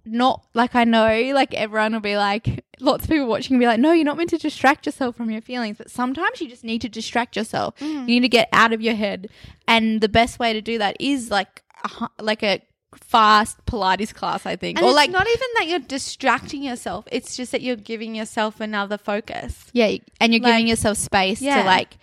[0.04, 3.68] not like I know like everyone will be like lots of people watching will be
[3.68, 6.64] like no you're not meant to distract yourself from your feelings but sometimes you just
[6.64, 8.00] need to distract yourself Mm.
[8.02, 9.30] you need to get out of your head
[9.68, 12.62] and the best way to do that is like a, like a
[12.98, 17.08] fast pilates class I think And or it's like not even that you're distracting yourself.
[17.12, 21.42] It's just that you're giving yourself another focus yeah and you're like- giving yourself space
[21.42, 21.62] Yeah.
[21.62, 21.98] to like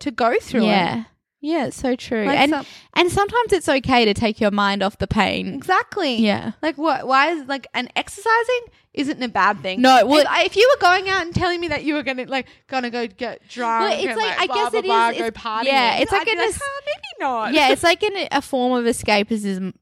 [0.00, 1.04] to go through yeah it.
[1.40, 4.82] yeah it's so true Like and some- and sometimes it's okay to take your mind
[4.82, 6.16] off the pain Exactly.
[6.16, 7.06] yeah Like what?
[7.06, 8.60] Why is like and exercising
[8.94, 9.80] isn't a bad thing.
[9.80, 12.02] No, well- if, I- if you were going out and telling me that you were
[12.02, 14.84] gonna like gonna go get drunk, Well, it's and, like- I blah, guess blah, it
[14.84, 17.54] blah, is- it's- yeah, it's like I'd be in a s- "Ah, maybe not.
[17.54, 19.74] yeah, it's like an, a form of escapism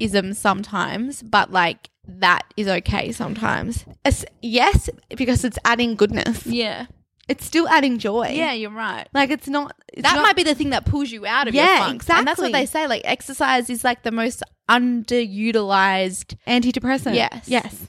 [0.00, 3.82] ism sometimes, but like that is okay sometimes.
[4.04, 6.46] It's- yes, because it's adding goodness.
[6.46, 6.86] Yeah.
[7.26, 8.28] It's still adding joy.
[8.34, 9.08] Yeah, you're right.
[9.14, 9.74] like it's not.
[9.94, 12.18] It's that not- might be the thing that pulls you out of your Yeah, Exactly.
[12.18, 12.86] And that's what they say.
[12.86, 16.36] Like exercise is like the most underutilized.
[16.46, 17.14] antidepressant.
[17.14, 17.48] Yes.
[17.48, 17.86] Yes.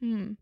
[0.00, 0.32] Hmm.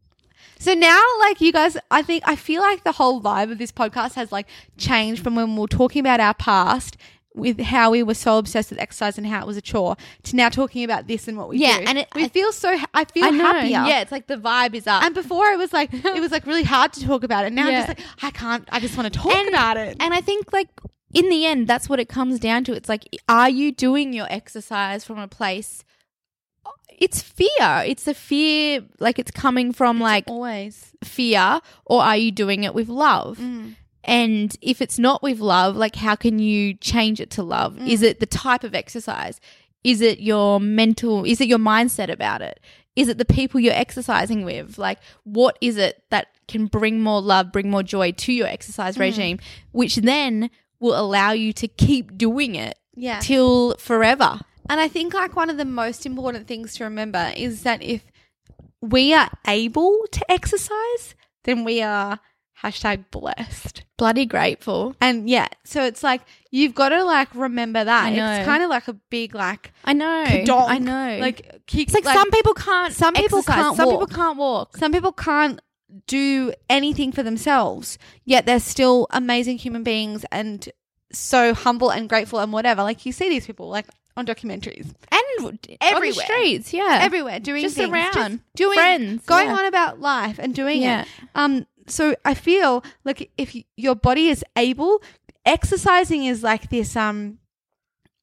[0.59, 3.73] So now, like you guys, I think I feel like the whole vibe of this
[3.73, 6.97] podcast has like changed from when we were talking about our past
[7.35, 10.35] with how we were so obsessed with exercise and how it was a chore to
[10.35, 11.85] now talking about this and what we Yeah, do.
[11.87, 12.77] and it- we I- feel so.
[12.93, 13.45] I feel I know.
[13.45, 13.71] happier.
[13.87, 15.03] Yeah, it's like the vibe is up.
[15.05, 17.53] And before it was like it was like really hard to talk about it.
[17.53, 17.81] Now Yeah.
[17.81, 18.69] I'm just like I can't.
[18.73, 19.97] I just want to talk And- about it.
[20.01, 20.69] And I think like
[21.15, 22.73] in the end, that's what it comes down to.
[22.73, 25.85] It's like, are you doing your exercise from a place?
[26.99, 27.83] It's fear.
[27.87, 30.93] It's a fear, like it's coming from like Always.
[31.03, 33.39] fear, or are you doing it with love?
[33.39, 33.77] Mm.
[34.05, 37.77] And if it's not with love, like how can you change it to love?
[37.77, 37.89] Mm.
[37.89, 39.41] Is it the type of exercise?
[39.85, 41.25] Is it your mental?
[41.25, 42.61] Is it your mindset about it?
[42.97, 44.77] Is it the people you're exercising with?
[44.79, 48.97] Like, what is it that can bring more love, bring more joy to your exercise
[48.97, 49.01] Mm.
[49.01, 49.39] regime,
[49.73, 53.21] which then will allow you to keep doing it Yeah.
[53.21, 54.41] till forever?
[54.69, 58.03] And I think like one of the most important things to remember is that if
[58.81, 62.19] we are able to exercise, then we are
[62.63, 63.83] hashtag blessed.
[63.97, 64.95] Bloody grateful.
[65.01, 68.05] And yeah, so it's like you've got to like remember that.
[68.07, 68.33] I know.
[68.33, 70.43] It's kind of like a big like I know.
[70.45, 71.19] donk, I know.
[71.21, 72.93] Like kick, it's like, some people can't.
[72.95, 74.01] some people exercise, can't Some walk.
[74.01, 74.77] people can't walk.
[74.77, 75.61] some people can't
[76.07, 80.69] do anything for themselves, yet they're still amazing human beings and
[81.13, 82.83] so humble and grateful and whatever.
[82.83, 86.25] Like you see these people like on documentaries and on the Everywhere.
[86.25, 88.41] streets, yeah, everywhere doing Just things, around.
[88.55, 89.57] doing Friends, going yeah.
[89.57, 91.03] on about life and doing Yeah.
[91.03, 91.09] it.
[91.35, 95.03] Um, so I feel like if your body is able,
[95.45, 96.97] exercising is like this.
[96.97, 97.39] Um,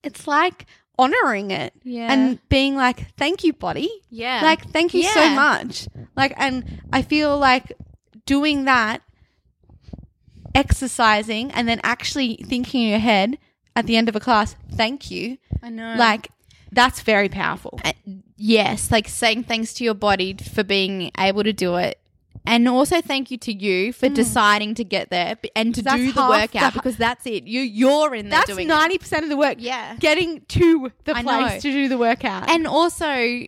[0.04, 0.66] it's like
[1.00, 2.12] honoring it Yeah.
[2.12, 5.88] and being like, "Thank you, body." Yeah, Like, thank you so much.
[6.16, 7.72] Like, and I feel like
[8.26, 9.02] doing that,
[10.56, 13.38] exercising, and then actually thinking in your head
[13.76, 15.96] at the end of a class, "Thank you." I know.
[15.98, 16.30] Like,
[16.72, 17.80] that's very powerful.
[17.84, 17.94] Uh,
[18.36, 22.00] yes, like saying thanks to your body for being able to do it.
[22.48, 25.98] And also thank you to you for deciding to get there and to Mm.
[25.98, 27.44] Do the workout the- because that's it.
[27.46, 29.58] You you're in there That's ninety percent of the work.
[29.60, 29.96] Yeah.
[30.00, 31.60] getting to the I place know.
[31.60, 32.50] to do the workout.
[32.50, 33.46] And also,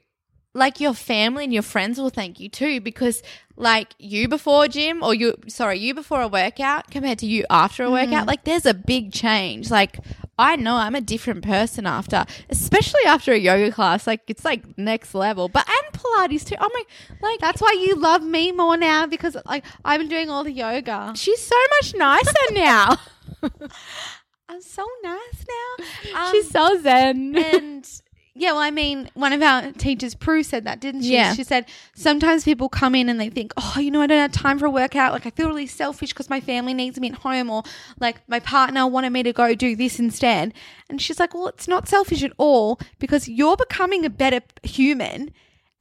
[0.53, 3.21] like your family and your friends will thank you too because,
[3.55, 7.83] like you before gym or you, sorry, you before a workout compared to you after
[7.83, 9.69] a workout, like there's a big change.
[9.71, 9.99] Like
[10.39, 14.07] I know I'm a different person after, especially after a yoga class.
[14.07, 15.49] Like it's like next level.
[15.49, 16.55] But and Pilates too.
[16.59, 16.83] Oh my,
[17.21, 20.51] like that's why you love me more now because like I've been doing all the
[20.51, 21.13] yoga.
[21.15, 22.97] she's so much nicer now.
[24.47, 26.19] I'm so nice now.
[26.25, 27.37] Um, she's so zen.
[27.37, 28.01] and
[28.35, 31.13] yeah, well, I mean, one of our teachers, Prue, said that, didn't she?
[31.13, 31.33] Yeah.
[31.33, 31.65] She said
[31.95, 34.67] sometimes people come in and they think, oh, you know, I don't have time for
[34.67, 35.13] a workout.
[35.13, 37.63] Like, I feel really selfish because my family needs me at home, or
[37.99, 40.53] like my partner wanted me to go do this instead.
[40.89, 45.31] And she's like, well, it's not selfish at all because you're becoming a better human.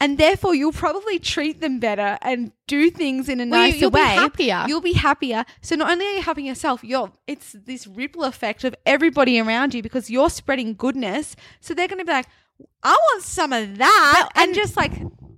[0.00, 3.78] And therefore, you'll probably treat them better and do things in a Well, you- nicer
[3.78, 4.14] you'll be way.
[4.14, 4.64] happier.
[4.68, 5.44] You'll be happier.
[5.60, 9.74] So not only are you helping yourself, you're it's this ripple effect of everybody around
[9.74, 11.34] you because you're spreading goodness.
[11.60, 12.26] So they're going to be like,
[12.84, 14.92] I want some of that, and, just like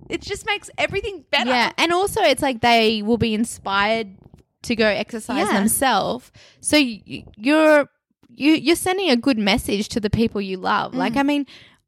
[0.09, 1.49] it just makes everything better.
[1.49, 4.15] Yeah, and also it's like they will be inspired
[4.63, 5.57] to go exercise Yeah.
[5.57, 6.31] themselves.
[6.59, 7.89] So y- you're
[8.29, 10.93] you you're sending a good message to the people you love.
[10.95, 11.19] Like Mm.
[11.19, 11.45] I mean,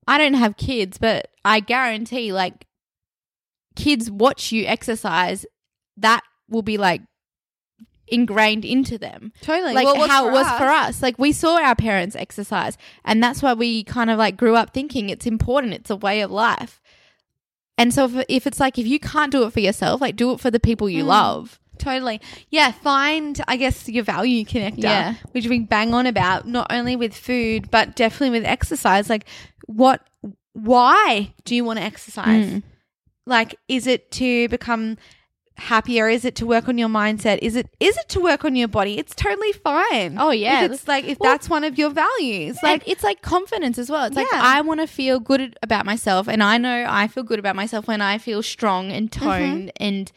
[0.07, 2.65] I don't have kids, but I guarantee like
[3.75, 5.45] kids watch you exercise,
[5.97, 7.01] that will be like
[8.07, 9.73] ingrained into them totally.
[9.73, 11.01] like Well, how it was us- for us.
[11.01, 14.73] Like we saw our parents exercise, and that's why we kind of like grew up
[14.73, 15.73] thinking it's important.
[15.73, 16.81] It's a way of life.
[17.77, 20.31] And so if, if it's like if you can't do it for yourself, like do
[20.33, 20.93] it for the people Mm.
[20.93, 21.59] you love.
[21.77, 22.21] Totally.
[22.49, 25.15] Yeah, find, I guess, your value connector, Yeah.
[25.31, 29.09] which we bang on about, not only with food, but definitely with exercise.
[29.09, 29.25] Like,
[29.65, 30.01] what,
[30.53, 32.45] why do you want to exercise?
[32.45, 32.63] Mm.
[33.25, 34.97] Like, is it to become
[35.57, 36.09] happier?
[36.09, 37.39] Is it to work on your mindset?
[37.41, 38.97] Is it is it to work on your body?
[38.97, 40.17] It's totally fine.
[40.19, 40.65] Oh, yeah.
[40.65, 42.57] If it's like if Well- that's one of your values.
[42.63, 44.05] like it's like confidence as well.
[44.05, 47.39] It's like I want to feel good about myself, and I know I feel good
[47.39, 49.25] about myself when I feel strong and Mm-hmm.
[49.25, 50.11] toned, and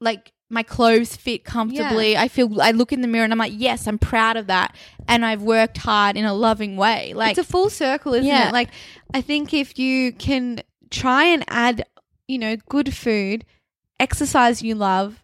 [0.00, 2.16] like my clothes fit comfortably.
[2.16, 4.74] I feel I look in the mirror and I'm like, yes, I'm proud of that,
[5.08, 7.12] and I've worked hard in a loving way.
[7.14, 8.48] Like it's a full circle, isn't Yeah.
[8.48, 8.52] it?
[8.52, 8.70] Like
[9.14, 10.60] I think if you can
[10.90, 11.84] try and add,
[12.26, 13.44] you know, good food,
[14.00, 15.22] exercise you love,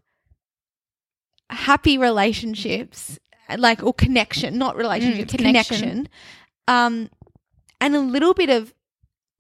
[1.51, 3.19] happy relationships,
[3.59, 5.77] like or connection, not relationships, Mm, connection.
[5.81, 6.09] connection,
[6.69, 7.11] um,
[7.81, 8.73] and a little bit of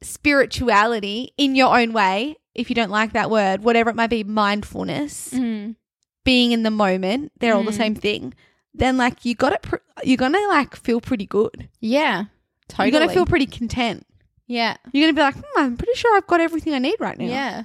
[0.02, 2.36] spirituality in your own way.
[2.56, 5.76] If you don't like that word, whatever it might be, mindfulness, Mm.
[6.24, 7.76] being in the moment, they're all the Mm.
[7.76, 8.34] same thing.
[8.74, 9.62] Then, like, you got it.
[9.62, 11.68] Pr- you're gonna like feel pretty good.
[11.80, 12.24] yeah,
[12.68, 12.90] totally.
[12.90, 14.06] You're gonna feel pretty content.
[14.46, 17.18] yeah, You're gonna be like, hmm, I'm pretty sure I've got everything I need right
[17.18, 17.24] now.
[17.26, 17.62] yeah.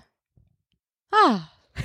[1.13, 1.51] Ah.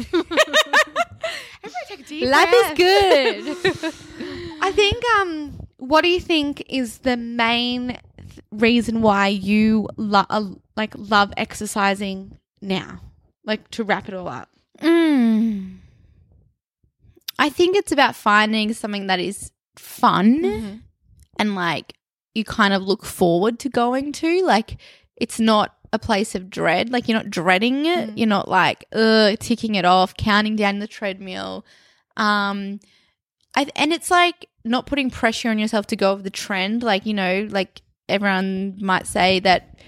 [1.62, 3.94] Everybody take a deep Life is good.
[4.62, 5.02] I think.
[5.18, 5.60] Um.
[5.78, 8.00] What do you think is the main th-
[8.50, 10.44] reason why you lo- uh,
[10.76, 13.00] like love exercising now?
[13.44, 14.48] Like to wrap it all up.
[14.80, 15.78] Mm.
[17.38, 20.76] I think it's about finding something that is fun Mm-hmm.
[21.38, 21.92] and like
[22.34, 24.42] you kind of look forward to going to.
[24.44, 24.78] Like
[25.16, 26.90] it's not a place of dread.
[26.90, 28.10] Like you're not dreading it.
[28.10, 28.18] Mm.
[28.18, 31.64] You're not like ugh, ticking it off, counting down the treadmill.
[32.16, 32.80] Um,
[33.56, 36.82] I, and it's like not putting pressure on yourself to go with the trend.
[36.82, 39.78] Like you know, like everyone might say that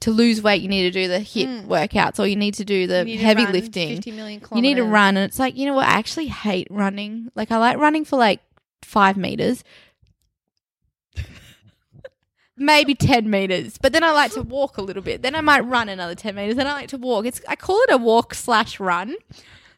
[0.00, 1.66] to lose weight you need to do the HIIT Mm.
[1.66, 5.16] workouts or you need to do the heavy lifting 50 million you need to run
[5.16, 8.16] and it's like you know what i actually hate running like i like running for
[8.16, 8.40] like
[8.82, 9.64] five meters
[12.56, 15.60] maybe 10 meters but then i like to walk a little bit then i might
[15.60, 18.34] run another 10 meters then i like to walk it's i call it a walk
[18.34, 19.14] slash run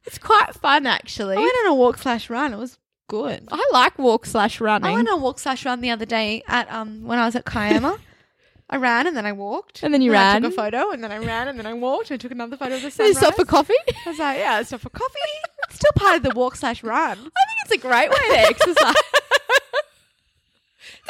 [0.06, 2.54] it's quite fun actually I went on a walk slash run.
[2.54, 3.46] It was good.
[3.52, 4.90] I like walk slash running.
[4.90, 7.36] I went on a walk slash run the other day at um when I was
[7.36, 7.98] at Kiama.
[8.72, 9.82] I ran and then I walked.
[9.82, 10.42] And then you I ran.
[10.42, 12.76] took a photo and then I ran and then I walked and took another photo
[12.76, 13.14] of the sunrise.
[13.16, 13.74] you stop for coffee
[14.06, 15.18] I was like, yeah, I stopped for coffee.
[15.68, 17.18] It's still part of the walk slash run.
[17.18, 17.28] I think
[17.64, 18.94] it's a great way to exercise.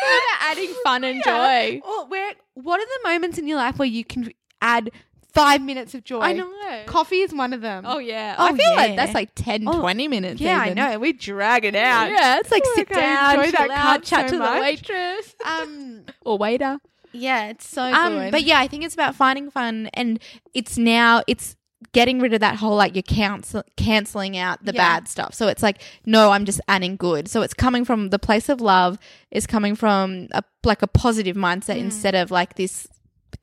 [0.41, 1.81] adding fun and joy.
[1.87, 2.33] Or where?
[2.55, 4.91] What are the moments in your life where you can add
[5.33, 6.21] five minutes of joy?
[6.21, 6.51] I know.
[6.87, 7.85] Coffee is one of them.
[7.87, 8.37] Oh yeah.
[8.39, 8.97] Oh, I feel like yeah.
[8.97, 10.41] that's like 10, Oh, 20 minutes.
[10.41, 10.79] yeah, even.
[10.79, 10.99] I know.
[10.99, 12.11] We drag it out.
[12.11, 13.01] Yeah, it's like Oh, sit like, I
[13.37, 14.55] down, enjoy that out, card chat so to much.
[14.55, 16.05] the waitress Um.
[16.23, 16.79] or waiter.
[17.13, 18.31] Yeah, it's so Um, good.
[18.33, 20.19] but yeah, I think it's about finding fun, and
[20.55, 21.57] it's now it's
[21.93, 24.79] getting rid of that whole like you're cancel canceling out the Yeah.
[25.01, 25.35] bad stuff.
[25.35, 27.27] So it's like no, I'm just adding good.
[27.29, 28.99] So it's coming from the place of love.
[29.31, 31.85] Is coming from a like a positive mindset Mm.
[31.85, 32.87] instead of like this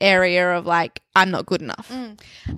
[0.00, 1.90] area of like I'm not good enough.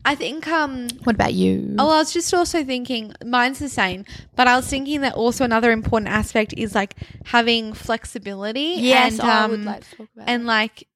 [0.04, 0.88] I think um.
[1.04, 1.76] What about you?
[1.78, 4.04] Oh, I was just also thinking, mine's the same,
[4.36, 6.94] but I was thinking that also another important aspect is like
[7.24, 8.74] having flexibility.
[8.78, 10.86] yes, and, I would um, like to talk about and like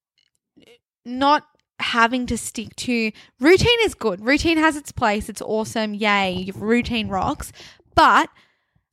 [1.04, 1.46] not
[1.80, 4.24] having to stick to routine is good.
[4.24, 5.28] Routine has its place.
[5.28, 5.92] It's awesome.
[5.94, 7.52] Yay, routine rocks.
[7.94, 8.28] But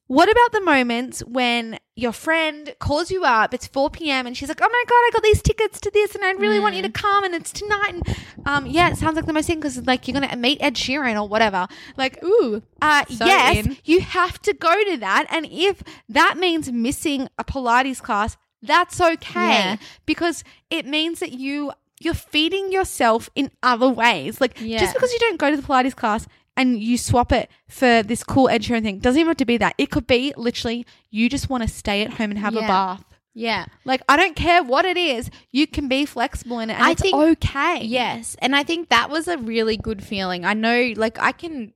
[0.08, 3.54] what about the moments when your friend calls you up?
[3.54, 4.28] It's 4 p.m.
[4.28, 6.60] and she's like, "Oh my god, I got these tickets to this, and I really
[6.60, 9.48] want you to come, and it's tonight." And um, yeah, it sounds like the most
[9.48, 11.66] thing because like you're gonna meet Ed Sheeran or whatever.
[11.96, 13.78] Like, Ooh, uh, So yes, in.
[13.86, 15.28] you have to go to that.
[15.30, 19.76] And if that means missing a Pilates class, that's okay Yeah.
[20.06, 21.72] because it means that you
[22.04, 24.40] you're feeding yourself in other ways.
[24.42, 24.80] Like Yeah.
[24.80, 28.24] just because you don't go to the Pilates class and you swap it for this
[28.24, 29.76] cool Ed Sheeran thing doesn't even have to be that.
[29.78, 33.04] It could be literally you just want to stay at home and have a bath.
[33.34, 33.66] yeah.
[33.86, 36.92] Like I don't care what it is, you can be flexible in it, and I
[36.92, 37.84] it's think- okay.
[37.84, 40.44] Yes, and I think that was a really good feeling.
[40.46, 41.74] I know, like I can.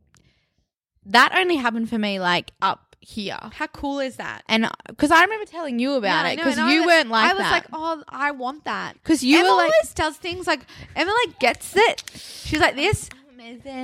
[1.07, 4.43] That only happened for me, like up here, How cool is that?
[4.49, 7.09] and uh, because I remember telling you about it because and I you was- weren't
[7.09, 7.31] like that.
[7.31, 7.51] I was that.
[7.51, 8.93] like, oh, I want that.
[8.95, 10.61] because you Emma were like, always does things like
[10.95, 12.03] Emma like gets it.
[12.15, 13.09] She's like this,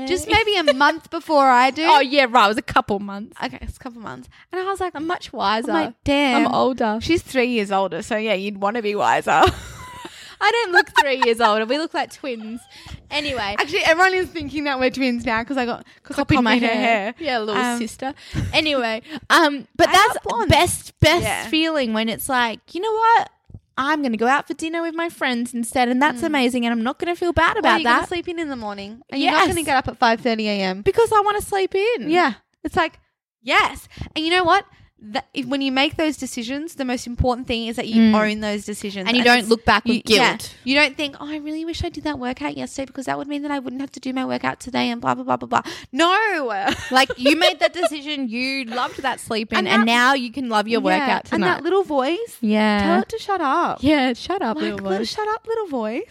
[0.07, 1.85] just maybe a month before I do.
[1.87, 2.45] oh yeah, right.
[2.45, 3.35] It was a couple months.
[3.43, 5.71] okay, it's a couple months, and I was like, I'm much wiser.
[5.71, 6.97] I'm like, damn, I'm older.
[7.01, 9.43] She's three years older, so yeah, you'd want to be wiser.
[10.43, 11.65] I don't look three years older.
[11.67, 12.61] We look like twins.
[13.11, 16.35] Anyway, Actually, everyone is thinking that we're twins now because I got because I copied
[16.35, 16.75] copied my hair.
[16.75, 17.13] hair.
[17.19, 18.13] Yeah, little Um, sister.
[18.53, 21.47] Anyway, um, but I that's best best Yeah.
[21.47, 23.29] feeling when it's like, you know what?
[23.77, 26.65] I'm going to go out for dinner with my friends instead, and that's amazing.
[26.65, 28.55] And I'm not going to feel bad about you're gonna that sleep in in the
[28.55, 30.81] morning, and you're not going to get up at five thirty a.m.
[30.81, 32.09] because I want to sleep in.
[32.09, 32.33] Yeah,
[32.63, 32.99] it's like
[33.41, 34.65] yes, and you know what?
[35.03, 38.13] That if, when you make those decisions, the most important thing is that you Mm.
[38.33, 40.29] own those decisions And you don't look back with you, yeah.
[40.37, 40.55] guilt.
[40.63, 43.27] You don't think, oh, I really wish I did that workout yesterday because that would
[43.27, 45.47] mean that I wouldn't have to do my workout today and blah blah blah blah
[45.61, 45.71] blah.
[45.91, 50.13] No, Like you made that decision, you loved that sleep in, And and, that- now
[50.13, 50.99] you can love your Yeah.
[50.99, 52.37] workout and that little voice.
[52.41, 53.79] yeah, Tell it to shut up.
[53.81, 54.13] yeah.
[54.13, 56.03] Shut up, Like, little little- shut up, little voice.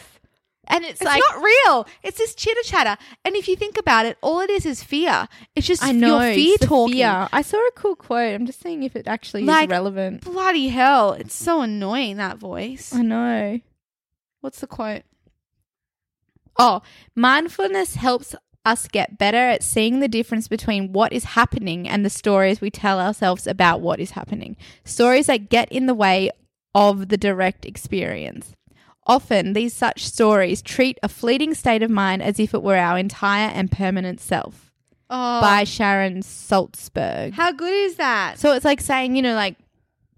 [0.70, 1.86] And it's, It's like not real.
[2.04, 2.96] It's this chitter chatter.
[3.24, 5.26] And if you think about it, all it is is fear.
[5.56, 6.94] It's just I know your fear talking.
[6.94, 7.28] fear.
[7.32, 8.34] I saw a cool quote.
[8.34, 10.22] I'm just seeing if it actually Like- is relevant.
[10.24, 11.12] Bloody hell.
[11.12, 12.94] It's so annoying, that voice.
[12.94, 13.60] I know.
[14.40, 15.02] What's the quote?
[16.58, 16.82] Oh,
[17.14, 22.10] mindfulness helps us get better at seeing the difference between what is happening and the
[22.10, 24.56] stories we tell ourselves about what is happening.
[24.84, 26.30] Stories that get in the way
[26.74, 28.52] of the direct experience.
[29.06, 32.98] Often, these such stories treat a fleeting state of mind as if it were our
[32.98, 34.70] entire and permanent self.
[35.08, 37.32] Oh, By Sharon Salzberg.
[37.32, 38.38] how good is that?
[38.38, 39.56] So it's like saying, you know, like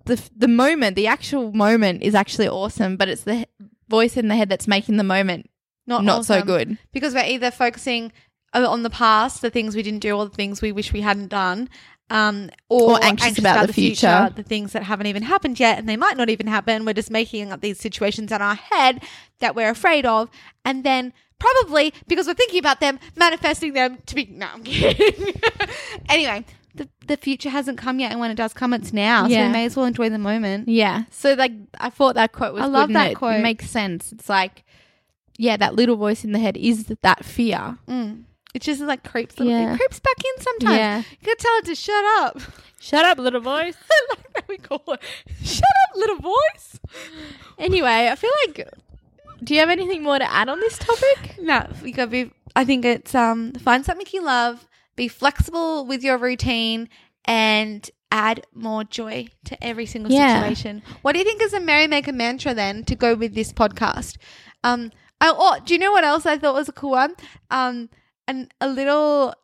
[0.05, 3.47] the the moment, the actual moment is actually awesome, but it's the
[3.89, 5.49] voice in the head that's making the moment
[5.87, 6.47] not, so awesome.
[6.47, 6.79] good.
[6.93, 8.13] because we're either focusing
[8.55, 11.01] uh, on the past, the things we didn't do, or the things we wish we
[11.01, 11.69] hadn't done,
[12.11, 14.31] um, or, Or anxious about the future.
[14.35, 16.85] the things that haven't even happened yet, and they might not even happen.
[16.85, 19.03] We're just making up these situations in our head
[19.41, 20.29] that we're afraid of,
[20.65, 24.27] and then probably because we're thinking about them, manifesting them to be.
[24.27, 25.35] No, I'm kidding.
[26.09, 26.45] anyway.
[26.75, 29.29] The, the future hasn't come yet, and when it does come, it's now.
[29.29, 30.69] So we may as well enjoy the moment.
[30.71, 31.03] Yeah.
[31.11, 33.43] So like I thought that quote was I love that it quote.
[33.43, 34.11] makes sense.
[34.11, 34.65] It's like
[35.37, 37.77] yeah, that little voice in the head is that fear.
[37.87, 38.23] Mm.
[38.55, 39.73] It just like creeps, little, Yeah.
[39.75, 40.77] it creeps back in sometimes.
[40.77, 40.99] Yeah.
[40.99, 42.39] You gotta tell it to shut up.
[42.81, 43.77] Shut up, little voice.
[44.11, 45.01] Like that we call it.
[45.43, 46.81] Shut up, little voice.
[47.59, 48.69] anyway, I feel like
[49.45, 51.37] do you have anything more to add on this topic?
[51.41, 52.31] No, you gotta be.
[52.55, 56.89] I think it's um find something you love, be flexible with your routine,
[57.25, 60.41] and add more joy to every single Yeah.
[60.43, 60.83] situation.
[61.03, 64.17] What do you think is a merrymaker mantra then to go with this podcast?
[64.63, 67.15] Um, I, oh, do you know what else I thought was a cool one?
[67.51, 67.89] Um,
[68.29, 69.35] and a little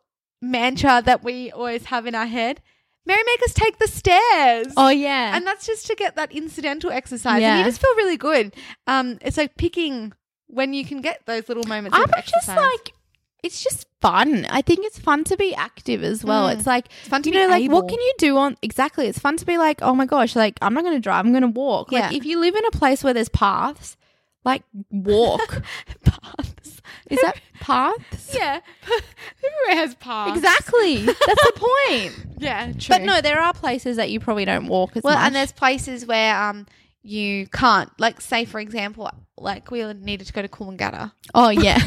[0.41, 2.61] mantra that we always have in our head.
[3.05, 4.73] Merrymakers take the stairs.
[4.77, 5.35] Oh yeah.
[5.35, 7.57] and that's just to get that incidental exercise and Yeah.
[7.59, 8.55] you just feel really good
[8.87, 10.13] um it's like picking
[10.47, 12.93] when you can get those little moments I'm just like
[13.41, 14.45] it's just fun.
[14.49, 16.49] I think it's fun to be active as well.
[16.49, 16.57] Mm.
[16.57, 17.75] It's like It's fun to you know, like able.
[17.77, 19.07] what can you do on exactly?
[19.07, 21.25] It's fun to be like, oh my gosh, like I'm not going to drive.
[21.25, 21.91] I'm going to walk.
[21.93, 22.17] Like Yeah.
[22.17, 23.95] if you live in a place where there's paths,
[24.43, 25.63] like walk.
[26.21, 28.33] paths Is that paths?
[28.35, 30.97] yeah everywhere has paths Exactly.
[31.05, 31.53] That's the
[31.87, 32.13] point.
[32.39, 35.25] yeah true But no, there are places that you probably don't walk as well much.
[35.25, 36.65] and there's places where um
[37.01, 41.79] you can't like say for example like we needed to go to Coolangatta oh yeah.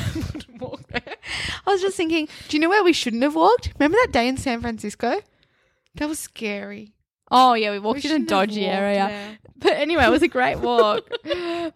[0.59, 1.17] walk there.
[1.67, 3.73] I was just thinking, do you know where we shouldn't have walked?
[3.79, 5.21] Remember that day in San Francisco?
[5.97, 6.95] That was scary.
[7.31, 9.07] Oh yeah, we walked We in a dodgy area.
[9.09, 9.39] there.
[9.57, 11.09] But anyway, it was a great walk.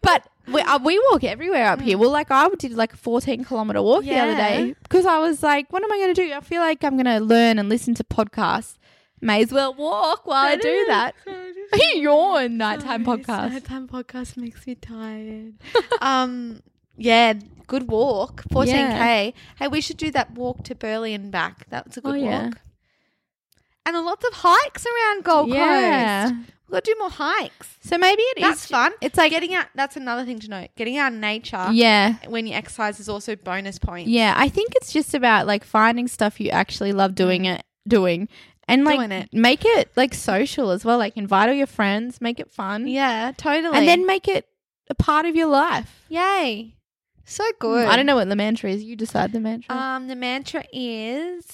[0.03, 1.99] but we, uh, we walk everywhere up here.
[1.99, 4.35] Well, like I did like a 14 kilometer walk the other.
[4.35, 6.33] Day because I was like, what am I going to do?
[6.33, 8.77] I feel like I'm going to learn and listen to podcasts.
[9.21, 11.15] May as well walk while I do that.
[11.95, 13.51] Your nighttime podcast.
[13.51, 15.55] Nighttime podcast makes me tired.
[16.01, 16.61] um,
[16.97, 17.33] yeah,
[17.67, 18.45] good walk.
[18.51, 18.67] 14k.
[18.67, 19.31] Yeah.
[19.59, 21.67] Hey, we should do that walk to Burleigh and back.
[21.71, 22.51] That's a good Oh, yeah.
[23.87, 26.25] And lots of hikes around Gold Yeah.
[26.31, 26.35] Coast.
[26.69, 27.77] We've got to do more hikes.
[27.83, 28.43] So maybe it is.
[28.43, 28.93] That's fun.
[29.01, 30.71] It's like Getting out, that's another thing to note.
[30.77, 32.17] Getting out in nature yeah.
[32.27, 34.11] when you exercise is also bonus points.
[34.11, 38.29] Yeah, I think it's just about like finding stuff you actually love doing it, doing,
[38.67, 39.29] and like it.
[39.33, 40.99] make it like social as well.
[40.99, 43.79] Like invite all your friends, make it fun, Yeah, totally.
[43.79, 44.49] and then make it
[44.91, 46.05] a part of your life.
[46.09, 46.73] yay.
[47.29, 47.89] So good.
[47.89, 48.85] I don't know what the mantra is.
[48.85, 49.75] You decide the mantra.
[49.75, 51.45] Um, the mantra is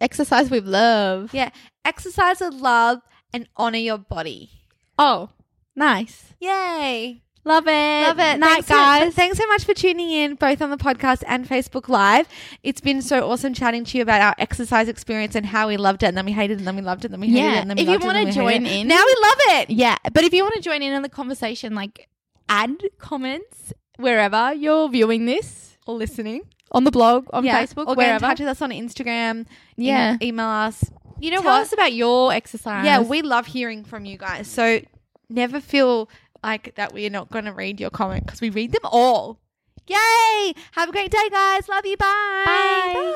[0.00, 1.32] Exercise with love.
[1.34, 1.50] yeah,
[1.84, 3.00] exercise with love
[3.32, 4.50] and honor your body.
[4.98, 5.30] Oh,
[5.76, 6.34] nice.
[6.40, 7.22] Yay.
[7.42, 7.70] Love it.
[8.06, 8.38] Love it.
[8.38, 9.14] Night, thanks so- guys.
[9.14, 12.28] thanks so much for tuning in, both on the podcast and Facebook Live.
[12.62, 16.02] It's been so awesome chatting to you about our exercise experience and how we loved
[16.02, 17.42] it, and then we hated it, and then we loved it, and then we hated
[17.42, 17.54] Yeah.
[17.54, 19.02] it, and then we If you loved it, wanna then we hated join in- now
[19.06, 19.70] we love it.
[19.70, 22.08] yeah, but if you want to join in on the conversation, like
[22.50, 27.62] add comments wherever you're viewing this Or listening on the blog, on Yeah.
[27.64, 28.26] Facebook, or get in wherever.
[28.26, 29.46] touch with us on Instagram.
[29.76, 30.14] Yeah.
[30.22, 30.84] email, email us.
[31.18, 31.62] You know Tell what?
[31.62, 32.84] us about your exercise.
[32.84, 34.46] Yeah, we love hearing from you guys.
[34.48, 34.80] So
[35.28, 36.08] never feel
[36.42, 39.38] like that we're not going to read your comment because we read them all.
[39.86, 40.54] Yay!
[40.72, 41.68] Have a great day, guys.
[41.68, 41.96] Love you.
[41.96, 42.42] Bye.
[42.46, 43.14] Bye.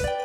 [0.00, 0.24] Bye.